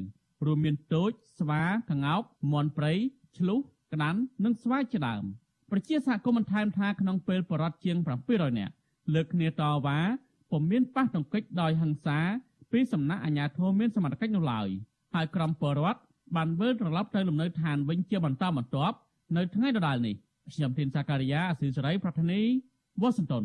[0.46, 2.92] រួមមានទោចស្វាក្ងោកមាន់ព្រៃ
[3.38, 3.58] ឆ្លុះ
[3.92, 5.24] ក្តាន់និងស្វាយជាដើម
[5.70, 7.96] ប្រជាសហគមន៍បន្ថែមថាក្នុងពេលបរិវត្តជាង
[8.28, 8.72] 700នាក់
[9.14, 9.98] លើកគ្នាតវ៉ា
[10.50, 12.18] ពុំមានប៉ះទង្គិចដោយហិង្សា
[12.72, 14.68] ពីសំណាក់អាជ្ញាធរមានសមត្ថកិច្ចនោះឡើយ
[15.14, 16.00] ហើយក្រុមពលរដ្ឋ
[16.36, 18.96] បានវិលត្រឡប់ទៅលំនៅឋានវិញជាបន្តបន្ទាប់
[19.36, 20.14] នៅថ្ងៃដដែលនេះ
[20.54, 22.40] ខ្ញុំធីនសាការីយ៉ាអស៊ីសេរីប្រធានី
[23.00, 23.44] វ៉ាស៊ីនតោន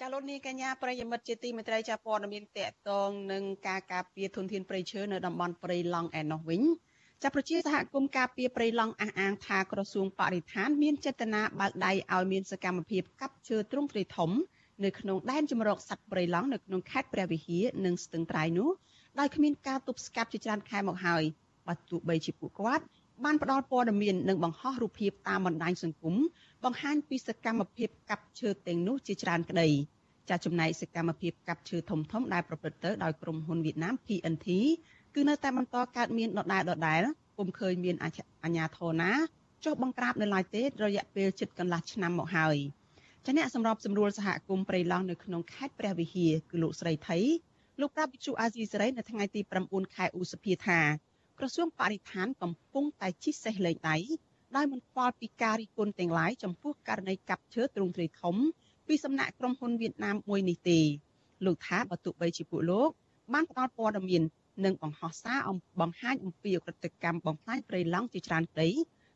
[0.00, 6.62] ចាលោកនាងកញ្ញាប្រិយមិត្តជាទីមេត្រីចាព័ត៌មានតកតងនឹងការការពារធនធានព្រៃឈើនៅតំបន់ព្រៃឡង់ឯណោះវិញ
[7.22, 14.30] ចាប្រជាសហគមន៍ការពារព្រៃឡង់អះអាងថាក្រសួងបរិស្ថាន មានចេតនាបើកដៃឲ្យមានសកម្មភាពកាប់ឈើទ្រង់ទ្រាយធំ
[14.84, 18.70] នៅក្នុងដែនជំរកសត្វព្រៃឡង់នៅក្នុងខេត្តព្រះវិហារនិងស្ទឹងត្រែងនោះ
[19.18, 21.22] ដោយគ្មានការទប់ស្កាត់ជាច្រើនខែមកហើយ
[21.66, 22.84] បើទោះបីជាពួកគាត់
[23.24, 26.14] បានផ្ដល់ព័ត៌មាននិងបង្ហោះរូបភាពតាមបណ្ដាញសង្គម
[26.64, 29.68] បង្ហាញពីសកម្មភាពកាប់ឈើទាំងនោះជាច្រើនក្តី
[30.30, 34.48] ចាចំណែកសកម្មភាពកាប់ឈើធំធំដែលប្រព្រឹត្តទៅដោយក្រុមហ៊ុនវៀតណាម PNT
[35.14, 37.02] គឺនៅតែបន្តកើតមានដដែលដដែល
[37.36, 39.12] ពុំឃើញមានអាជ្ញាធរណា
[39.64, 42.56] ចុះបង្ក្រាបនៅឡើយទេរយៈពេលជិតកន្លះឆ្នាំមកហើយ។
[43.28, 47.18] ចាអ្នកសម្របសម្រួលសហគមន៍ព្រៃឡង់នៅក្នុងខេត្តព្រះវិហារគឺលោកស្រីថៃ
[47.80, 50.80] លោកប្រាប់វិទ្យុអាស៊ីសេរីនៅថ្ងៃទី9ខែឧសភាថា
[51.38, 53.96] ក្រសួងបរិស្ថានកំពុងតែជិះសេះលេងដៃ
[54.56, 58.36] ដោយមិនខ្វល់ពីការរិះគន់ទាំងឡាយចំពោះករណីកាប់ឈើទ្រង់ទ្រាយធំ
[58.88, 60.80] ពីសំណាក់ក្រុមហ៊ុនវៀតណាមមួយនេះទេ
[61.44, 62.90] លោកថាបើទោះបីជាពួកលោក
[63.32, 64.22] បានផ្ដល់ព័ត៌មាន
[64.64, 68.70] និងបង្ហោះសារអំបង្ហាញអំពីអក្រកម្មបំផ្លាញព្រៃឡង់ជាច្រើនក្តី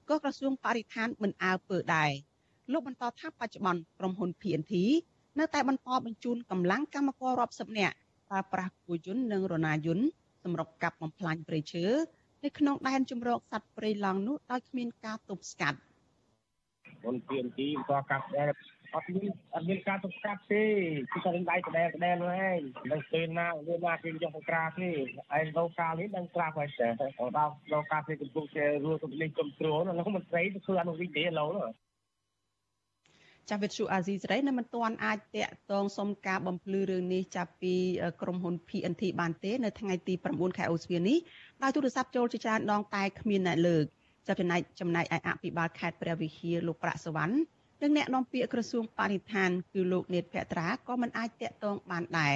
[0.08, 2.12] ក៏ក្រសួងបរិស្ថានមិនអើពើដែរ។
[2.72, 4.74] លោកបន្តថាបច្ចុប្បន្នក្រុមហ៊ុន PNT
[5.38, 7.94] នៅតែបន្តបញ្ជូនកម្លាំងកម្មកររាប់សិបនាក់
[8.30, 10.06] ប្រើប្រាស់គោយន្តនិងរណាយន្ត
[10.44, 11.84] សម្រាប់កាប់បំផ្លាញព្រៃឈើ
[12.44, 15.78] នៅក្នុងដែនជំរកសត្វព្រៃឡង់នោះដោយគ្មានការទប់ស្កាត់
[17.04, 18.50] មុនពីនទីបន្តកាត់ដែរ
[18.94, 20.64] អត់មានអត់មានការទប់ស្កាត់ទេ
[21.12, 22.58] គឺតែដៃក្តែក្តែនោះឯង
[22.90, 24.90] នឹងពេលណាវាណាគេយកបង្ក្រាបទេ
[25.36, 26.86] ឯងលោកាលនេះដឹងក្រាបហើយតែ
[27.38, 31.68] ដល់លោកាលគេកំពុងតែរੂទៅលេងគ្រប់គ្រងនោះមិនស្រីទៅធ្វើអនុវិទ្យាឡូនោះ
[33.50, 37.74] ចាស់វិទ្យុអាស៊ីសេរីនៅមិនទាន់អាចតាក់ទងសុំការបំភ្លឺរឿងនេះចាប់ពី
[38.22, 41.18] ក្រុមហ៊ុន PNT បានទេនៅថ្ងៃទី9ខែឧសភានេះ
[41.62, 43.84] ដោយទូរស័ព្ទចូលជាច្រើនដងតែគ្មានអ្នកលើក
[44.26, 47.34] ចាប់ចំណែកចំណែកឯអភិបាលខេត្តព្រះវិហារលោកប្រាក់សវណ្ណ
[47.82, 52.34] និងអ្នកនាំពាក្យក្រសួងបរិស្ថានគឺលោកនេតភក្ត្រាក៏មិនអាចតាក់ទងបានដែរ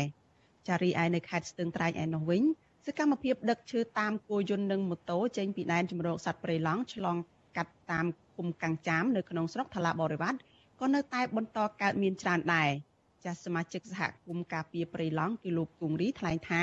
[0.69, 2.43] ចារីឯនៅខេត្តស្ទឹងត្រែងឯនោះវិញ
[2.87, 7.17] សកម្មភាពដឹកឈើតាមគោយន្តនិងម៉ូតូចេញពីដែនជំរកសត្វព្រៃឡង់ឆ្លង
[7.57, 8.07] កាត់តាម
[8.37, 10.39] គុំកាំងចាមនៅក្នុងស្រុកថ្លាបរិវត្ត
[10.85, 12.71] ក៏នៅតែបន្តកើតមានច្រើនដែរ
[13.25, 16.63] ចាសសមាជិកសហគមន៍ការពារព្រៃឡង់គឺលោកគង្រីថ្លែងថា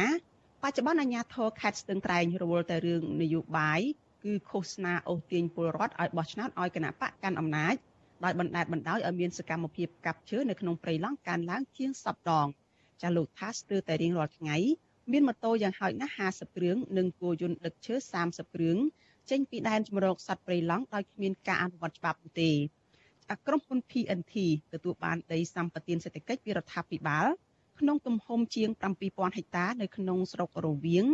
[0.64, 3.82] បច្ចុប្បន្នអាជ្ញាធរខេត្តស្ទឹងត្រែងរវល់តែរឿងនយោបាយ
[4.24, 7.76] គឺឃោសនាអូសទាញពលរដ្ឋឲ្យបោះឆ្នោតឲ្យគណៈបកកាន់អំណាច
[8.24, 12.48] ដោយបណ្តែតបណ្ដោយឲ្យមានសកម្មភាពកាប់ឈើនៅក្នុងព្រៃឡង់កើនឡើងជាង10ដង
[13.02, 14.58] ចាលោកថាស្ទើរតែរៀងរាល់ថ្ងៃ
[15.12, 17.96] មានម៉ូតូយ៉ាងហោចណាស់50គ្រឿងនិងគោយន្តដឹកឈើ
[18.26, 18.78] 30គ្រឿង
[19.30, 22.52] ចេញពីដែនជំរកសត្វព្រៃឡង់ដោយគ្មានការអនុវត្តច្បាប់ទេ
[23.48, 24.34] ក្រុមហ៊ុន PNT
[24.74, 27.28] ទទួលបានដីសម្បត្តិសេដ្ឋកិច្ចពីរដ្ឋាភិបាល
[27.80, 28.70] ក្នុងទំហំជាង
[29.04, 31.06] 7000ហិកតានៅក្នុងស្រុករវៀង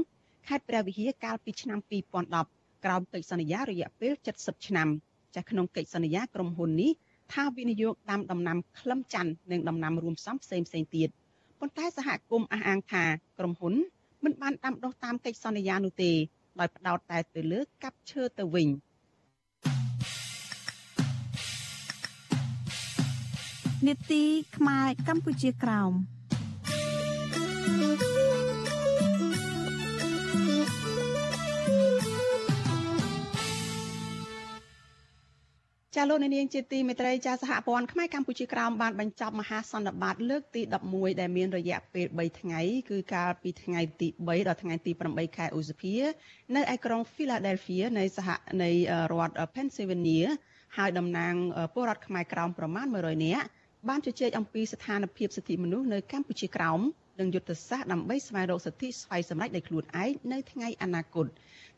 [0.47, 1.79] ខេត្តព្រះវិហារកាលពីឆ្នាំ
[2.31, 4.87] 2010ក្រោមកិច្ចសន្យារយៈពេល70ឆ្នាំ
[5.35, 6.91] ចាស់ក្នុងកិច្ចសន្យាក្រុមហ៊ុននេះ
[7.33, 11.09] ថាវិនិយោគដាំដំណាំក្លឹមច័ន្ទនិងដំណាំរួមផ្សំផ្សេងផ្សេងទៀត
[11.59, 13.03] ប៉ុន្តែសហគមន៍អះអាងថា
[13.39, 13.73] ក្រុមហ៊ុន
[14.23, 16.11] មិនបានដាំដុះតាមកិច្ចសន្យានោះទេ
[16.59, 18.67] ដោយផ្ដោតតែទៅលើកាប់ឈើទៅវិញ។
[23.85, 24.23] នេតិ
[24.57, 25.93] ខ្មែរកម្ពុជាក្រោម
[35.95, 40.61] ចាលោកនាងជាទីមេត្រីចាសហព័ន្ធខ្មែរកម្ពុជាក្រោមបានបញ្ចប់មហាសន្និបាតលើកទី
[40.91, 45.95] 11ដែលមានរយៈពេល3ថ្ងៃគឺកាលពីថ្ងៃទី3ដល់ថ្ងៃទី8ខែឧសភា
[46.55, 48.29] នៅឯក្រុង Philadelphia នៃសហ
[48.63, 48.71] នៃ
[49.11, 50.27] រដ្ឋ Pennsylvania
[50.77, 51.33] ហើយតំណាង
[51.73, 53.45] ពលរដ្ឋខ្មែរក្រោមប្រមាណ100នាក់
[53.87, 56.79] បានជជែកអំពីស្ថានភាពសិទ្ធិមនុស្សនៅកម្ពុជាក្រោម
[57.19, 61.25] និងយុទ្ធសាស្ត្រដើម្បីស្វែងរកសិទ្ធិស្វ័យសម្រេចដោយខ្លួនឯងនៅថ្ងៃអនាគត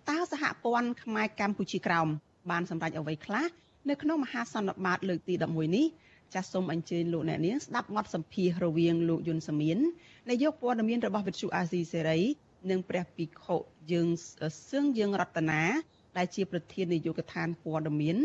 [0.09, 2.07] តើសហព័ន្ធខ្មែរកម្ពុជាក្រោម
[2.51, 3.47] បានសម្រេចអ្វីខ្លះ
[3.89, 5.85] នៅក្នុងមហាសន្និបាតលើកទី11នេះ
[6.33, 9.77] ចាសសូមអញ្ជើញលោកអ្នកនាងស្ដាប់បទសម្ភាសន៍រវាងលោកយុនសាមៀន
[10.29, 12.19] នាយកព័ត៌មានរបស់វិទ្យុអាស៊ីសេរី
[12.69, 13.57] និងព្រះភិក្ខុ
[13.91, 14.07] យើង
[14.69, 15.61] សឿងយើងរតនា
[16.17, 18.17] ដែលជាប្រធាននាយកដ្ឋានព័ត៌មាន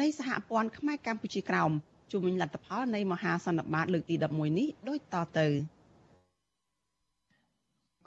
[0.00, 1.72] នៃសហព័ន្ធខ្មែរកម្ពុជាក្រោម
[2.12, 5.46] ជុំវិញលទ្ធផលនៃមហាសន្និបាតលើកទី11នេះដូចតទៅ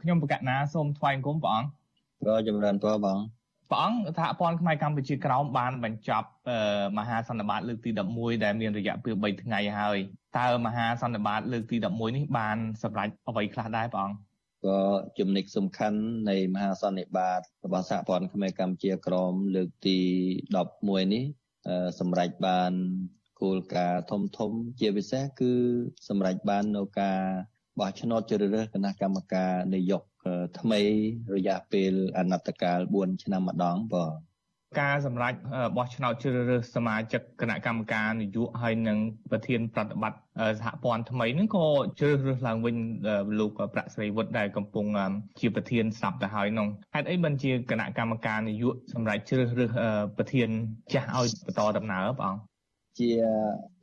[0.02, 1.70] ខ្ញុំបកណាសូមថ្លែងគុំព្រះអង្គ
[2.26, 3.20] ក៏ចម្រើនពរបង
[3.72, 6.30] ព្រះអង្គថាព័ន្ធខ្មែរកម្ពុជាក្រោមបានបញ្ចប់
[6.98, 9.98] មហាសន្និបាតលើកទី11ដែលមានរយៈពេល3ថ្ងៃហើយ
[10.38, 14.18] តើមហាសន្និបាតលើកទី11នេះបានសម្រេចអ្វីខ្លះដែរព្រះអង្គ
[14.66, 14.80] ក៏
[15.20, 16.00] ចំណុចសំខាន់
[16.30, 19.98] នៃមហាសន្និបាតរបស់សហព័ន្ធខ្មែរកម្ពុជាក្រមលើកទី
[20.56, 21.26] 11នេះ
[22.00, 22.74] សម្រេចបាន
[23.42, 25.52] គោលការណ៍ធំធំជាពិសេសគឺ
[26.08, 27.20] សម្រេចបាននៅការ
[27.80, 30.04] បោះឆ្នោតជ្រើសរើសគណៈកម្មការនាយក
[30.60, 30.82] ថ្មី
[31.36, 34.34] រយៈពេលអនត្តកាល4ឆ្នាំម្ដងបាទ
[34.82, 35.34] ការសម្រេច
[35.78, 38.98] បោះឆ្នោតជ្រើសរើសសមាជិកគណៈកម្មការនយោបាយហើយនិង
[39.32, 40.20] ប្រធានប្រតិបត្តិ
[40.60, 41.66] សហព័ន្ធថ្មីហ្នឹងក៏
[42.00, 42.76] ជ្រើសរើសឡើងវិញ
[43.40, 44.86] លោកប្រាក់ស្រីវុឌ្ឍដែលកំពុង
[45.40, 49.70] ជាប្រធានស្រាប់ទៅហើយនោះហេតុអីមិនជាគណៈកម្មការនយោបាយសម្រេចជ្រើសរើស
[50.18, 50.50] ប្រធាន
[50.94, 52.53] ចាស់ឲ្យបន្តដំណើរបងអង្គ
[53.00, 53.12] ជា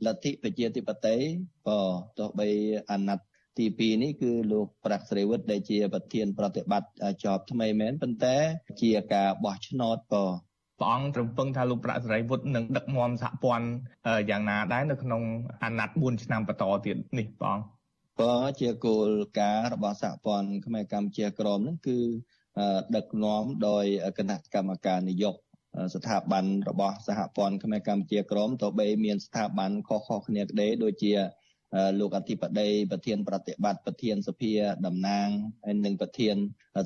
[0.05, 1.25] លទ្ធិប្រជាធិបតេយ្យ
[1.67, 1.79] ក៏
[2.17, 2.47] ទោះបី
[2.91, 6.89] អាណត្តិទី2នេះគឺលោកប្រាក់ស្រីវិទ្យដែលជាប្រធានប្រតិបត្តិ
[7.23, 8.35] ជាប់ថ្មីមែនប៉ុន្តែ
[8.81, 10.25] ជាការបោះឆ្នោតក៏
[10.79, 13.67] ព្រះអង្គរំពឹងថាលោកប្រាក់សេរីវុឌ្ឍនឹងដឹកនាំសហព័ន្ធ
[14.29, 15.21] យ៉ាងណាដែរនៅក្នុង
[15.63, 17.65] អាណត្តិ4ឆ្នាំបន្តទៀតនេះព្រះអង្គ
[18.21, 19.09] ក៏ជាគោល
[19.39, 21.99] ការណ៍របស់សហព័ន្ធខ្មែរកម្ពុជាក្រមនឹងគឺ
[22.95, 23.85] ដឹកនាំដោយ
[24.17, 25.50] គណៈកម្មការនយោបាយ
[25.95, 31.13] ស្ថាប័នរបស់សហព័ន្ធខ្មែរកម្ពុជាក្រមទោះបីមានស្ថាប័នខុសៗគ្នាក្តីដូចជា
[31.99, 34.53] លោកអធិបតីប្រធានប្រតិបត្តិប្រធានសភា
[34.85, 35.27] តំណាង
[35.65, 36.35] ហើយនិងប្រធាន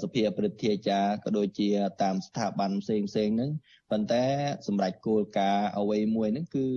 [0.04, 1.70] សភាព្រឹទ្ធាចារ្យក៏ដូចជា
[2.04, 3.52] តាមស្ថាប័នផ្សេងផ្សេងហ្នឹង
[3.92, 4.24] ប៉ុន្តែ
[4.68, 6.68] សម្រាប់គោលការណ៍អ្វីមួយហ្នឹងគឺ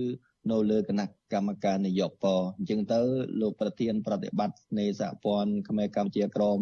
[0.51, 2.99] នៅលើគណៈ កម្មការនយោបាយអញ្ចឹងទៅ
[3.41, 6.59] លោកប្រធានប្រតិបត្តិនៃសហព័ន្ធខ្មែរកម្ពុជាក្រម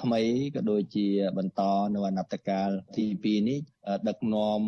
[0.00, 0.22] ថ្មី
[0.54, 1.06] ក៏ដូចជា
[1.38, 1.62] បន្ត
[1.94, 3.60] នៅអនត្តកាលទី2នេះ
[4.08, 4.60] ដឹកនាំ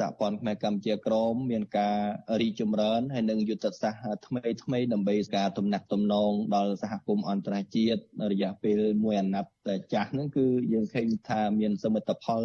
[0.00, 1.98] សហព័ន្ធខ្មែរកម្ពុជាក្រមមានការ
[2.40, 8.00] រីចម្រើនហើយនឹងយុទ្ធសាស្ត្រថ្មីថ្មីដើម្បីការទំនាក់ទំនងដល់សហគមន៍អន្តរជាតិ
[8.32, 12.42] រយៈពេលមួយអាណត្តិចាស់ហ្នឹងគឺយើងឃើញថាមានសមិទ្ធផល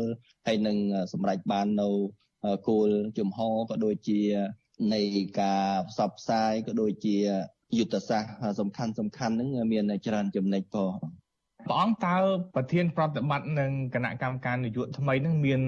[0.48, 0.78] ហើយនឹង
[1.14, 1.90] សម្រេចបាននៅ
[2.70, 4.22] គោលជំហរក៏ដូចជា
[4.94, 5.02] នៃ
[5.42, 7.18] ការផ្សព្វផ្សាយក៏ដូចជា
[7.78, 10.94] យុទ្ធសាស្ត្រសំខាន់សំខាន់ហ្នឹងមានច្រើនចំណុចផង
[11.66, 12.16] ព្រះអង្គតើ
[12.56, 15.62] ប្រធានប្រតិបត្តិនឹងគណៈកម្មការនយោបាយថ្មីនឹងមាន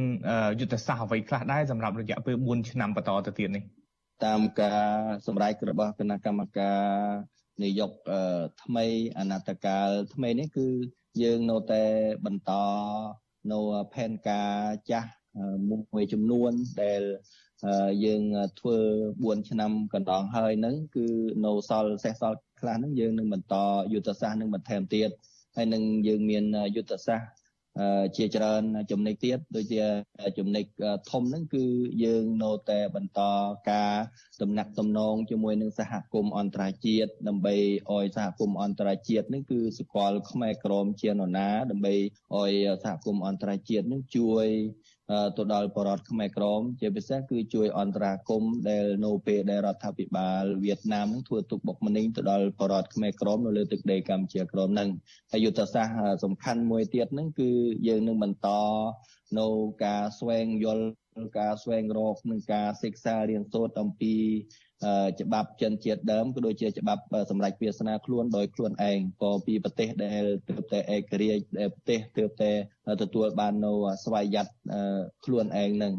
[0.60, 3.64] យុទ្ធសាស្ត្រអ្វីខ្លះដែរសម្រាប់រយៈពេល4ឆ្នាំបន្តទៅទៀតនេះ
[4.26, 4.84] តាមការ
[5.28, 6.80] សម្រេចរបស់គណៈកម្មការ
[7.64, 8.86] នយោបាយថ្មី
[9.20, 10.68] អនតកាលថ្មីនេះគឺ
[11.22, 11.84] យើងនៅតែ
[12.26, 12.52] បន្ត
[13.52, 13.60] នៅ
[13.94, 14.54] ផែនការ
[14.92, 15.10] ចាស់
[15.94, 16.52] មួយចំនួន
[16.82, 17.02] ដែល
[18.06, 18.22] យើង
[18.60, 18.78] ធ្វើ
[19.14, 21.06] 4ឆ្នាំកន្លងហើយហ្នឹងគឺ
[21.46, 23.56] នៅសល់សេះសល់ខ្លះហ្នឹងយើងនឹងបន្ត
[23.94, 25.10] យុទ្ធសាស្ត្រនឹងបន្ថែមទៀត
[25.56, 26.44] ហើយនឹងយើងមាន
[26.76, 27.30] យុទ្ធសាស្ត្រ
[28.18, 29.84] ជាច្រើនចំណុចទៀតដូចជា
[30.38, 30.66] ចំណុច
[31.12, 31.66] ធំហ្នឹងគឺ
[32.04, 33.22] យើងនៅតែបន្ត
[33.72, 33.94] ការ
[34.42, 37.56] ដំណាក់តំណងជាមួយនឹងសហគមន៍អន្តរជាតិដើម្បី
[37.92, 41.94] ឲ្យសហគមន៍អន្តរជាតិហ្នឹងគឺស្គាល់ខ្មែរក្រមជានរណាដើម្បី
[42.36, 42.52] ឲ្យ
[42.84, 44.48] សហគមន៍អន្តរជាតិហ្នឹងជួយ
[45.38, 54.90] ទៅដល់បរតខ្មែរក្រមជាពិសេសគឺជួយអន្តរាគមដែលនៅពេលដែលរដ្ឋាភិបាលវៀតណាមនឹងធ្វើទុកបុកម្នេញទៅដល់បរតខ្មែរក្រមនៅលើទឹកដីកម្ពុជាក្រមនឹង
[55.32, 57.50] ហើយយុទ្ធសាស្ត្រសំខាន់មួយទៀតហ្នឹងគឺ
[57.88, 58.48] យើងនឹងបន្ត
[59.40, 59.48] នៅ
[59.86, 60.86] ការស្វែងយល់
[61.40, 64.16] ការស្វែងរកនិងការសិក្សារៀនសូត្រអំពី
[65.22, 72.52] ច្បាប់ចិនជាតិដើមក៏ដូចជាច្បាប់សម្រាប់វាសនាខ្លួនដោយខ្លួនឯងក៏ពីប្រទេសដែលទើបតែឯករាជ្យដែលប្រទេសទើបតែ
[73.02, 73.72] ទទួលបាននៅ
[74.04, 74.48] ស្វ័យយ័ត
[75.26, 75.94] ខ្លួនឯងនឹង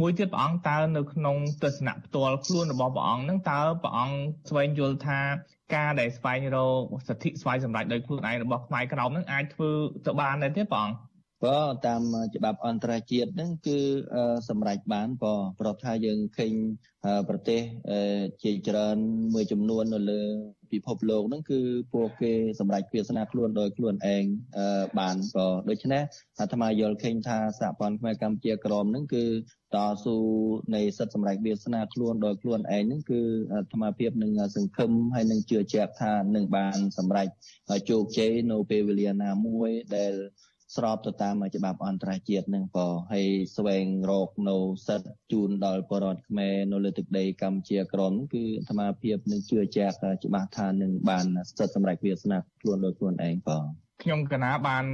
[0.00, 4.16] មួយទៀតព្រះអង្គតើនៅក្នុងទស្សនៈផ្ទាល់ខ្លួនរបស់ព្រះអង្គនឹងតើព្រះអង្គ
[4.50, 5.20] ស្វែងយល់ថា
[5.74, 9.70] ការដែលស្វែងរកសិទ្ធិស្វ័យសម្រេចដោយខ្លួនឯងរបស់ខ្មែរក្រមនឹងអាចធ្វើ
[10.06, 10.96] ទៅបានដែរទេព្រះអង្គ
[11.44, 12.02] ក៏តាម
[12.34, 13.78] ច្បាប់អន្តរជាតិហ្នឹងគឺ
[14.48, 16.52] សម្រេចបានក៏ប្រថាយើងឃើញ
[17.28, 17.60] ប្រទេស
[18.42, 18.96] ជាច្រើន
[19.34, 20.22] មួយចំនួននៅលើ
[20.72, 21.60] ពិភពលោកហ្នឹងគឺ
[21.94, 24.24] ពួកគេសម្រេចវាសនាខ្លួនដោយខ្លួនឯង
[24.98, 26.02] បានក៏ដូច្នេះ
[26.40, 29.24] អាត្មាយល់ឃើញថាសហព័ន្ធខ្មែរកម្ពុជាក្រមហ្នឹងគឺ
[29.74, 30.16] តស៊ូ
[30.74, 33.20] នៃសិទ្ធិសម្រេចវាសនាខ្លួនដោយខ្លួនឯងហ្នឹងគឺ
[33.52, 37.28] អាត្មាភាពនឹងសង្ឃឹមហើយនឹងជឿជាក់ថានឹងបានសម្រេច
[37.90, 40.14] ជោគជ័យនៅពេលវេលាណាមួយដែល
[40.76, 44.56] ស្របទៅតាមច្បាប់អន្តរជាតិនឹងក៏ហើយស្វែងរកនៅ
[44.86, 49.94] សិទ្ធជូនដល់បរតខ្មែរនៅលើទឹកដីកម្ពុជាក្រមគឺអាត្មាភាពនឹងជឿជាក់
[50.24, 54.84] ច្បាស់ថានឹងបានសិទ្ធសម្រាប់វាសនាខ្លួនដោយខ្លួនឯងក៏ ខ្ញុំកណាបាន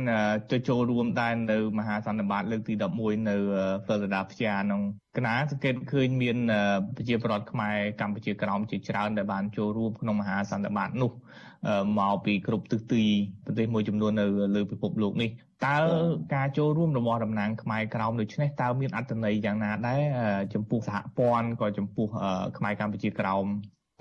[0.53, 3.36] ទៅចូលរួមដែរនៅមហាសន្និបាតលើកទី11នៅ
[3.84, 4.80] Florida ផ្ជាក្នុង
[5.16, 6.36] កណាសង្កេតឃើញមាន
[6.96, 11.12] ប្រជាប្រដ្ឋខ្មែរកម្ពុជាក្រោមជាច្រើនដែលបានចូលរួមក្នុងមហាសន្និបាតនោះ
[11.98, 13.05] មកពីគ្រប់ទិសទី
[13.44, 14.26] ប្រទេសមួយចំនួននៅ
[14.57, 15.30] លើពិភពលោកនេះ
[15.66, 15.78] តើ
[16.34, 20.01] ការចូលរួមរបស់តំណាងខ្មែរក្រោមដូច្នេះតើមានអត្ថន័យយ៉ាងណាដែរ
[20.55, 22.07] ចំពោះសហព័ន្ធក៏ចំពោះ
[22.59, 23.46] ខ្មែរកម្ពុជាក្រោម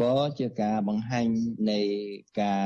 [0.01, 1.25] ក៏ជាការបង្ហាញ
[1.71, 1.79] នៃ
[2.41, 2.63] ការ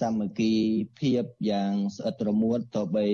[0.00, 0.54] សាមគ្គី
[0.98, 3.08] ភាពយ៉ាងស្អិតរមួតទៅបី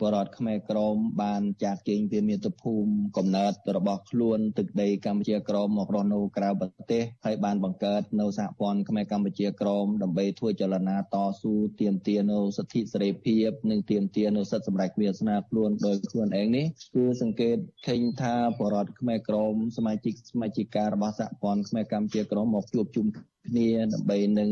[0.00, 17.56] បរតខ្មែរក្រមបានចាក់ជេងពីមាតុភូមិកំណើតរបស់ខ្លួនទឹកដីកម្ពុជាក្រមមករស់នៅក្រៅប្រទេសហើយបានបង្កើតនៅសហព័ន្ធខ្មែរកម្ពុជាក្រមដើម្បីធ្វើចលនាតស៊ូទាមទារនៅសិទ្ធិសេរីភាព និងទាមទារនៅសិទ្ធិសម្រេចវាសនាខ្លួនដោយខ្លួនឯងនេះគឺសង្កេត
[17.86, 24.50] ឃើញថាបរតខ្មែរក្រមសមាជិកសមាជិការបស់សហព័ន្ធខ្មែរកម្ពុជាក្រមមកជួបជុំគ្នាដើម្បីនឹង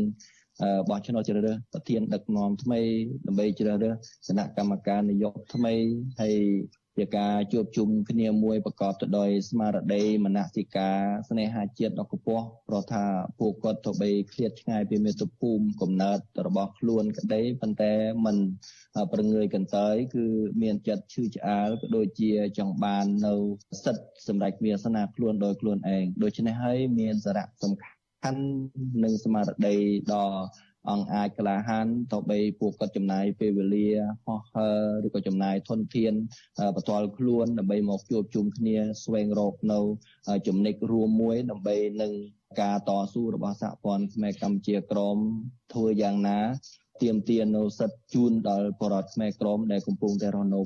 [0.89, 2.79] បោះឆ្នោតជ្រើសរើសប្រធានដឹកនាំថ្មី
[3.27, 3.91] ដើម្បីជ្រើសរើ
[4.27, 5.73] សគណៈកម្មការនយោបាយថ្មី
[6.19, 6.35] ហើយ
[6.99, 10.99] ជាការជួបជុំគ្នាមួយប្រកបទៅដោយស្មារតីមនសិការ
[11.29, 13.03] ស្នេហាជាតិដ៏ខ្ពស់ព្រោះថា
[13.39, 17.93] ពួកគាត់ទៅបីឃ្លាតឆ្ងាយពីមាតុភូមិកំណើតរបស់ខ្លួនក្តីប៉ុន្តែ
[18.25, 18.37] มัน
[19.13, 20.25] ប្រងើយកន្តើយគឺ
[20.61, 23.33] មានចិត្តឈឺឆ្អាលក៏ដូចជាចង់បាននៅ
[23.83, 28.41] សិទ្ធិសម្រាប់វាសនាខ្លួនដោយខ្លួនឯងដូច្នេះហើយមានសារៈសំខាន់ ខាន់
[29.03, 29.75] និងស្មារតី
[30.13, 30.27] ដ៏
[30.89, 33.89] អង្គអាចក្លាហានទៅបីពួកគាត់ចំណាយពេលវេលា
[34.25, 34.69] ហោះហើ
[35.03, 36.13] រឬក៏ចំណាយធនធាន
[36.75, 39.79] បន្ទាល់ខ្លួនដើម្បីមកជួបជុំគ្នាស្វែងរកនៅ
[40.47, 42.11] ចំណិចរួមមួយដើម្បីនឹង
[42.61, 45.17] ការតស៊ូរបស់សហព័ន្ធខ្មែរកម្ពុជាក្រម
[45.73, 46.39] ធ្វើយ៉ាងណា
[47.01, 50.59] ទៀមទានៅសិទ្ធជូនដល់បរតខ្មែរក្រមដែលកំពុងតែរស់នៅ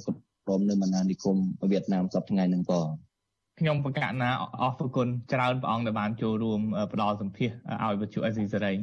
[0.45, 1.38] ក្រមនៅបណ្ដានិគម
[1.72, 2.82] វៀតណាមសប្តាហ៍ថ្ងៃនឹងក៏
[3.60, 4.30] ខ្ញុំបកណា
[4.62, 6.62] អរគុណច្រើនព្រះអង្គដែលបានចូលរួម
[6.93, 7.49] ផ្ដល់សម្ភាស
[7.84, 8.74] ឲ្យវិទ្យុអេស៊ីសេរី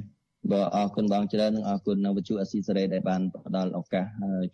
[0.50, 4.06] បាទអរគុណបងច្រើននិងអរគុណនៅវិទ្យុអេស៊ីសេរីដែលបានផ្ដល់ឱកាស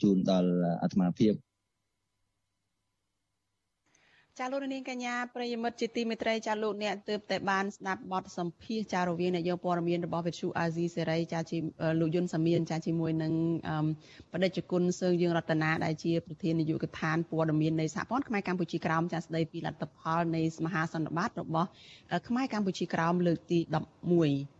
[0.02, 0.50] ជូនដល់
[0.82, 1.32] អាត្មាភាព
[4.40, 11.58] ចាលោកនាងកញ្ញាប្រិយមិត្តជាទីមេត្រីចាលោកអ្នកទើបតែបានស្ដាប់បទសម្ភាសចារវាងនាយកព័ត៌មានរបស់វិទ្យុអាស៊ីសេរីចាជា
[12.00, 13.32] លោកយុនសាមៀនចាជាមួយនឹង
[14.32, 21.68] បដិជគុណសើងយើងរតនាដែលជាប្រធាននាយកដ្ឋានព័ត៌មាននៃសហព័ន្ធខ្មែរកម្ពុជាក្រោមចាស្ដីពីលទ្ធផលនៃមហាសន្និបាតរបស់
[22.28, 23.58] ខ្មែរកម្ពុជាក្រោមលើកទី
[24.10, 24.55] 11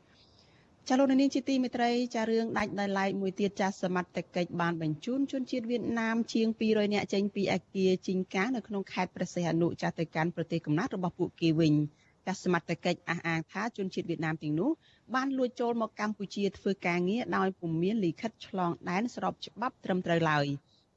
[0.89, 11.75] ចាលោកនាងជាទីមេត្រីចារឿងដាច់ដោយឡែកមួយទៀតចាសមត្ថកិច្ចបានបញ្ជូនជនជាតិវៀតណាមជាង200នាក់ចេញពីអគារជីងកានៅក្នុងខេត្តព្រះសីហនុចាទៅកាន់ប្រទេសកំណើតរបស់ពួកគេវិញ
[12.27, 14.71] ចាសមត្ថកិច្ចអះអាងថាជនជាតិវៀតណាមទាំងនោះ
[15.15, 20.47] បានលួចចូលមកកម្ពុជាធ្វើការងារដោយពុំមានលិខិតឆ្លងដែនស្របច្បាប់ត្រឹមត្រូវឡើយ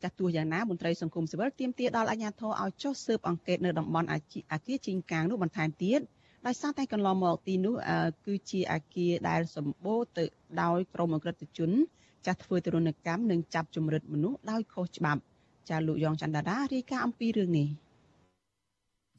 [0.01, 4.39] ចាស់ទោះយ៉ាងណាមន្ត្រីសង្គមស៊ីវិលទាមទារដល់អាជ្ញាធរឲ្យចុះស៊ើបអង្កេតនៅតំបន់អាគា
[4.75, 6.18] រជីងកាងនោះបន្ថែមទៀតដោ
[6.53, 7.75] យសារតែកន្លងមកទីនោះ
[8.25, 10.25] គឺជាអាគារដែលសម្បូរទៅ
[10.61, 11.71] ដោយក្រុមអក្រិតជន
[12.25, 15.21] ចាស់ធ្វើទរណកម្មនិងចាប់ជំរិតមនុស្សដោយខុសច្បាប់
[15.69, 17.67] ចាលោកយ៉ងច័ន្ទដារារាយការណ៍អំពីរឿងនេះ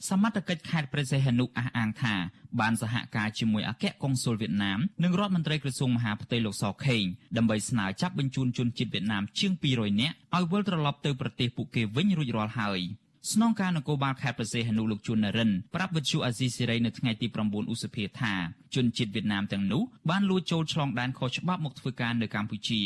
[0.08, 2.14] សមត្ថកិច្ចខេត្តព្រះសីហនុអះអាងថា
[2.60, 7.04] បានសហការជាមួយអគ្គកុងស៊ុលវៀតណាមនិងរដ្ឋមន្ត្រីក្រសួងមហាផ្ទៃលោកសខេង
[7.36, 12.80] ដើម្បីស្នើចាប់បញ្ជូនជនជាតិវៀតណាមជាង200នាក់ឲ្យវិលត្រឡប់ទៅប្រទេសពួកគេវិញរួចរាល់ហើយ។
[13.28, 18.32] ស្នងការនគរបាលខេត្តប្រសេះហនុលោកជួននរិនប្រាប់វិទ្យុអាស៊ីសេរីនៅថ្ងៃទី9ឧសភាថា
[18.74, 22.80] ជនជាតិវៀតណាមទាំងនោះបានលួចចូលឆ្លងដែនខុសច្បាប់មកធ្វើការនៅកម្ពុជា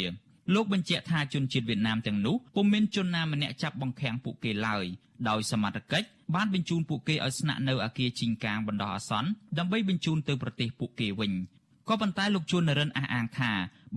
[0.55, 4.85] លោកបញ្ជាក់ថាជនជាតិវៀតណាមទាំងនោះពុំមានជនណាម្នាក់ចាប់បង្ខាំងពួកគេឡើយ
[5.29, 11.33] ដោយសមត្ថកិច្ចបានបញ្ជូនពួកគេឲ្យស្នាក់នៅអគារជីងកាងបណ្ដោះអាសន្នដើម្បីបញ្ជូនទៅប្រទេសពួកគេវិញ
[11.89, 13.51] ក៏ប៉ុន្តែលោកជួននរិនអះអាងថា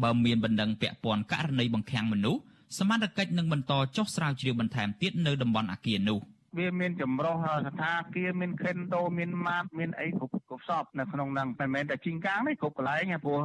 [0.03, 2.41] បើមានបណ្ដឹងពាក់ព័ន្ធករណីបង្ខាំងមនុស្ស
[2.75, 6.19] សមត្ថកិច្ចនឹងបន្តចុះស្រាវជ្រាវបន្ថែមទៀតនៅតំបន់អាគារនោះ។
[6.58, 7.36] វាមានចម្រុះ
[7.66, 13.38] ស្ថាគារមានខិនដូមានម៉ាតមានអីគ្រប់គ្រប់សពនៅក្នុងហ្នឹងមិនមែនតែជីងកាងទេគ្រប់កន្លែងព្រោះ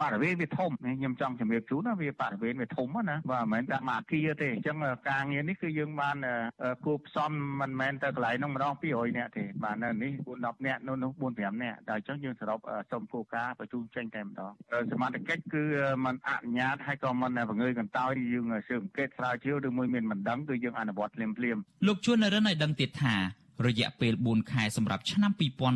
[0.00, 4.76] បរិវេណវាធំខ្ញុំចង់ជំរាបជូនណាវាបរិវេណវាធំណាបាទមិនមែនតែមួយអាគារទេអញ្ចឹង
[5.10, 6.16] ការងារនេះគឺយើងបាន
[6.84, 7.30] គូផ្សំ
[7.60, 12.58] មិនមែនតែកន្លែងហ្នឹងម្ដង200នាក់ទេបាទនៅនេះ4 10នាក់នៅនោះ4 5នាក់តែអញ្ចឹងយើងសរុប
[12.90, 14.52] សុំគោលការណ៍បញ្ជូនចេញតែម្ដង
[14.92, 15.62] សមត្ថកិច្ចគឺ
[16.04, 21.56] มันអនុញ្ញាតហើយក៏มันបង្ងើយកន្តើយយើងស៊ើបអង្កេតស្រាវជ្រាវឬមួយមានមិនដឹងគឺយើងអនុវត្តភ្លាមភ្លាម
[21.88, 23.15] លោកជួននរិ ិនឲ្យដឹងទៀតថា
[23.67, 25.31] រយៈពេល4ខែសម្រាប់ឆ្នាំ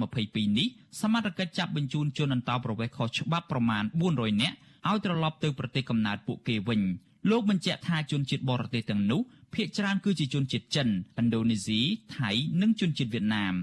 [0.06, 0.68] 2022នេះ
[1.02, 3.84] សមត្ថកិច្ចចាប់បញ្ជូនជនអន្តោប្រវេសន៍ខុសច្បាប់ប្រមាណ
[4.14, 4.56] 400នាក់
[4.90, 6.82] ឲ្យត្រឡប់ទៅប្រទេសកំណើតពួកគេវិញ
[7.30, 9.22] លោកបញ្ជាក់ថាជនជាតិបរទេសទាំងនោះ
[9.56, 10.92] ភាគច្រើនគឺជាជនជាតិចិនឥ
[11.24, 11.80] ណ្ឌូនេស៊ី
[12.18, 12.30] ថៃ
[12.62, 13.54] និងជនជាតិវៀតណាម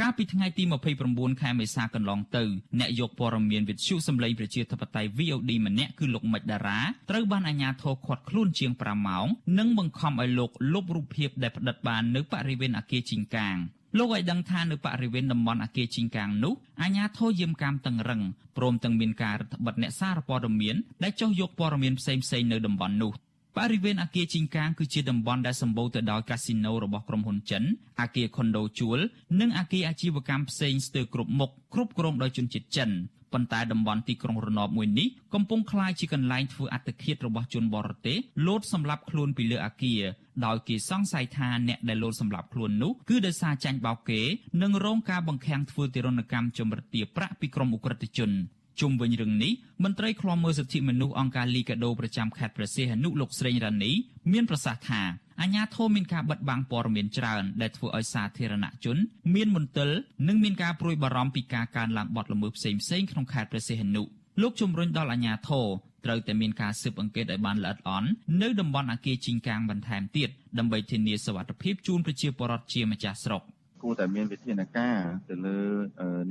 [0.00, 0.64] កាលពីថ្ងៃទី
[1.02, 2.44] 29ខែមេសាកន្លងទៅ
[2.80, 6.80] អ្នកយកព័ត៌មានវិទ្យុសម្លេងប្រជាធិបតេយ្យ VOD ម្នាក់គឺលោកមិចតារា
[7.10, 9.26] ត្រូវបានអាជ្ញាធរឃាត់ខ្លួនជាង5ម៉ោង
[9.58, 13.56] និងបង្ខំឲ្យលោកលុបរូបភាពដែលផ្តិតបាននៅបរិវេណអគារជីងកាង
[13.98, 18.20] លោកឲ្យដឹងថានៅបរិវេណតំបន់អគារជីងកាងនោះអាជ្ញាធរយាមកាមតឹងរឹង
[18.56, 23.12] ព្រមទាំងមានការរដ្ឋបិទអ្នកសារព័ត៌មានដែលចុះយកព័ត៌មានផ្សេងៗនៅតំបន់នោះ
[23.58, 27.62] បរិវេណអគារជីងកាងគឺជាតំបន់ដែលសម្បូរទៅដោយកាស៊ីណូរបស់ក្រុមហ៊ុនចិន
[28.00, 28.98] អគារខុនដូជួល
[29.40, 32.90] និងអគារអាជីវកម្មផ្សេងស្ទើរគ្រប់មុខគ្រប់គ្រងដោយជនជាតិចិន
[33.32, 40.02] ប៉ុន្តែតំបន់ទីក្រុងរណបមួយនេះកំពុងក្លាយជាកន្លែងធ្វើអត្តឃាតរបស់ជនបរទេសលោតសម្លាប់ខ្លួនពីលើអគារ
[40.46, 44.20] ដោយគេសង្ស័យថាអ្នកដែលលោតសម្លាប់ខ្លួននោះគឺដោយសារចាញ់បោកគេ
[44.62, 48.32] និងរងការបង្ខាំងធ្វើទារុណកម្មចម្រិតទាប្រាក់ពីក្រុមអ ுக ្រិតជន
[48.80, 49.52] ជុំវិញរឿងនេះ
[49.84, 53.92] មន្ត្រីឃ្លាំមើលសិទ្ធិមនុស្សអង្គការលីកាដូប្រចាំខេត្តព្រះសីហនុលោកស្រីរ៉ានី
[54.32, 55.02] មានប្រសាសន៍ថា
[55.40, 58.96] អាញាធមមានការបិទបាំងព័ត៌មានច្រើនដែលធ្វើឲ្យសាធារណជន
[59.34, 59.90] មានមន្ទិល
[60.28, 64.02] និងមានការព្រួយបារម្ភពីការកើនឡើងបទល្មើសផ្សេងៗក្នុងខេត្តព្រះសីហនុ
[64.42, 65.66] លោកជំរុញដល់អាញាធរ
[66.04, 68.08] ត្រូវតែមានការស៊ើបអង្កេតឲ្យបានល្អិតល្អន់
[68.42, 73.42] នៅតំបន់អាគារជីងកាងបន្ថែមទៀតដើម្បីធានាសុវត្ថិភាពជូនប្រជាពលរដ្ឋជាម្ចាស់ស្រុក។
[73.82, 74.98] គួរតែមានវិធានការ
[75.30, 75.58] ទៅលើ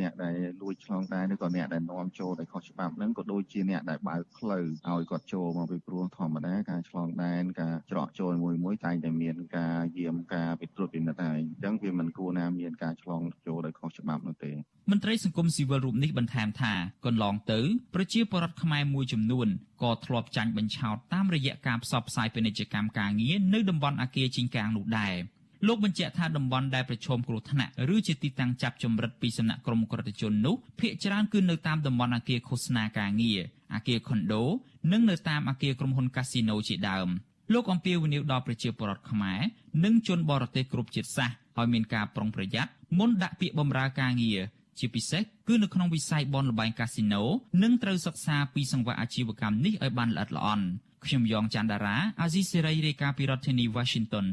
[0.01, 14.51] អ្នកដែលលួចឆ្លងដែនឬក៏អ្នកដែលនាំចូលដោយខុសច្បាប់ហ្នឹងក៏ដូចជាអ្នកដែលបើកផ្លូវឲ្យគាត់ចូលមកពីព្រោះធម្មតាការឆ្លងដែនការច្រកចូលមួយមួយតែងតែមានការយាមការពិត្រួតពិនិត្យហើយអញ្ចឹងវាមិនគួរណាមានការឆ្លងចូលដោយខុសច្បាប់នោះទេ
[14.91, 16.73] មន្ត្រីសង្គមស៊ីវិលរូបនេះបន្ថែមថា
[17.05, 17.59] កន្លងទៅ
[17.95, 19.47] ប្រជាពលរដ្ឋខ្មែរមួយចំនួន
[19.83, 25.15] ក៏ធ្លាប់ចាញ់បញ្ឆោតតាមរយៈការផ្សព្វផ្សាយពាណិជ្ជកម្មការងារនៅតំបន់អាគារជីងកាងនោះដែរ
[25.67, 33.41] លោកបញ្ជាក់ថាតំបន់ដែលប្រឈមគ្រោះថ្នាក់ឬជាទីតាំងចាប់ចម្រិតពីសំណាក់ក្រុមក្រតិជននោះភ្នាក់ច្រើនគឺនៅតាមតំបន់អគារឃោសនាការងារ
[33.75, 34.43] អគារខុនដូ
[34.91, 37.09] និងនៅតាមអគារក្រុមហ៊ុនកាស៊ីណូជាដើម
[37.53, 39.39] លោកអំពាវនាវដល់ប្រជាពលរដ្ឋខ្មែរ
[39.83, 44.39] និងជនបរទេសគ្រប់ជាតិសាសន៍ឲ្យមានការប្រុងប្រយ័ត្នមុនដាក់ពាក្យបម្រើការងារ
[44.79, 47.23] ជាពិសេសគឺនៅក្នុងវិស័យបនលបែងកាស៊ីណូ
[47.63, 50.65] និងត្រូវសិក្សាពីសង្វាក់អាជីវកម្មនេះឲ្យបានល្អិតល្អន់
[51.05, 54.25] ខ្ញុំយ៉ងច័ន្ទដារាអាស៊ីសេរីរាយការណ៍ពីរដ្ឋធានី Washington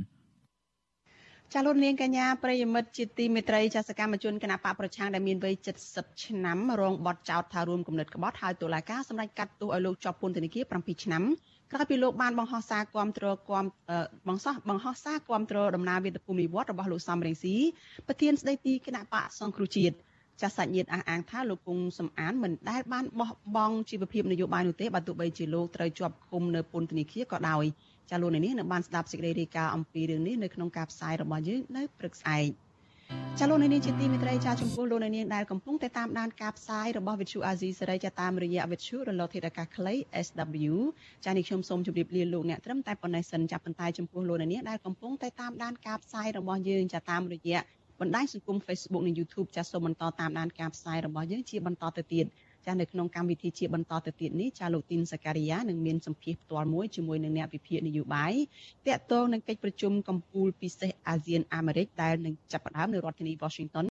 [1.54, 5.54] ចាលោកនាងកញ្ញាប្រិយមិត្តជាទីមេត្រីចាសកម្មជនគណៈបកប្រឆាំងដែលមានវ័យ
[5.88, 11.22] 70ឆ្នាំរងបទចោទថារួមគំនិតក្បត់ហើយតុលាការសម្រេចកាត់ទោសឲ្យលោកជាប់ពន្ធនាគារ7ឆ្នាំ
[11.72, 13.64] ក្រោយពីលោកបានបង្ហោះសារគាំទ្រគាំ
[14.28, 17.56] បង្សោះបង្ហោះសារគាំទ្រដំណើរវិទ្យភូមិនិវត្តរបស់លោកសំរងស៊ី
[18.06, 19.96] ប្រធានស្ដីទីគណៈបកសង្គ្រោះជាតិ
[20.42, 27.64] ចាសសាច់ញាតិអះអាងថាលោកគង់សំអានមិនដែលបានបោះបង់ជីវភាពនយោបាយនោះទេបើទោះបីជាលោកត្រូវជាប់ឃុំនៅពន្ធនាគារក៏ដោយ
[28.10, 32.50] ចាលោកនេះនៅបានស្ដាប់សេចក្តីរាយការណ៍អំពីរឿងនេះនៅក្នុងការផ្សាយរបស់យើងនៅព្រឹកស្អែក
[33.38, 39.94] ចាលោកនាងជាទីមេត្រីចាចំពោះលោកនាងដែលកំពុងតែតាមដានការផ្សាយរបស់វិទ្យុអាស៊ីសេរីចាតាមរយៈវិទ្យុរលកធាតុអាកាសខ្លី
[40.26, 40.74] SW
[41.24, 47.60] ចានេះខ្ញុំសូមជម្រាបលាលោកអ្នកត្រឹមតែប៉ុណ្ណេះសិនចាប៉ុន្តែចំពោះលោកនាងដែលកំពុងតែតាមដានការផ្សាយរបស់យើងចាតាមរយៈ
[48.00, 52.26] បណ្ដាញសង្គម Facebook និង YouTube ចាសសូមបន្តតាមដានការផ្សាយរបស់យើងជាបន្តទៅទៀត
[52.68, 58.32] ចានៅក្នុងកម្មវិធីជាបន្តទៅទៀតនេះចាលោកទីនសការីយ៉ានឹងមានសម្ភារផ្ទាល់មួយជាមួយនឹងអ្នកវិភាគនយោបាយ
[58.86, 63.86] តាក់ទងនឹងកិច្ចប្រជុំកំពូលពិសេសអាស៊ានអាមេរិកដែលនឹងចាប់ផ្ដើមនៅរដ្ឋធានី Washington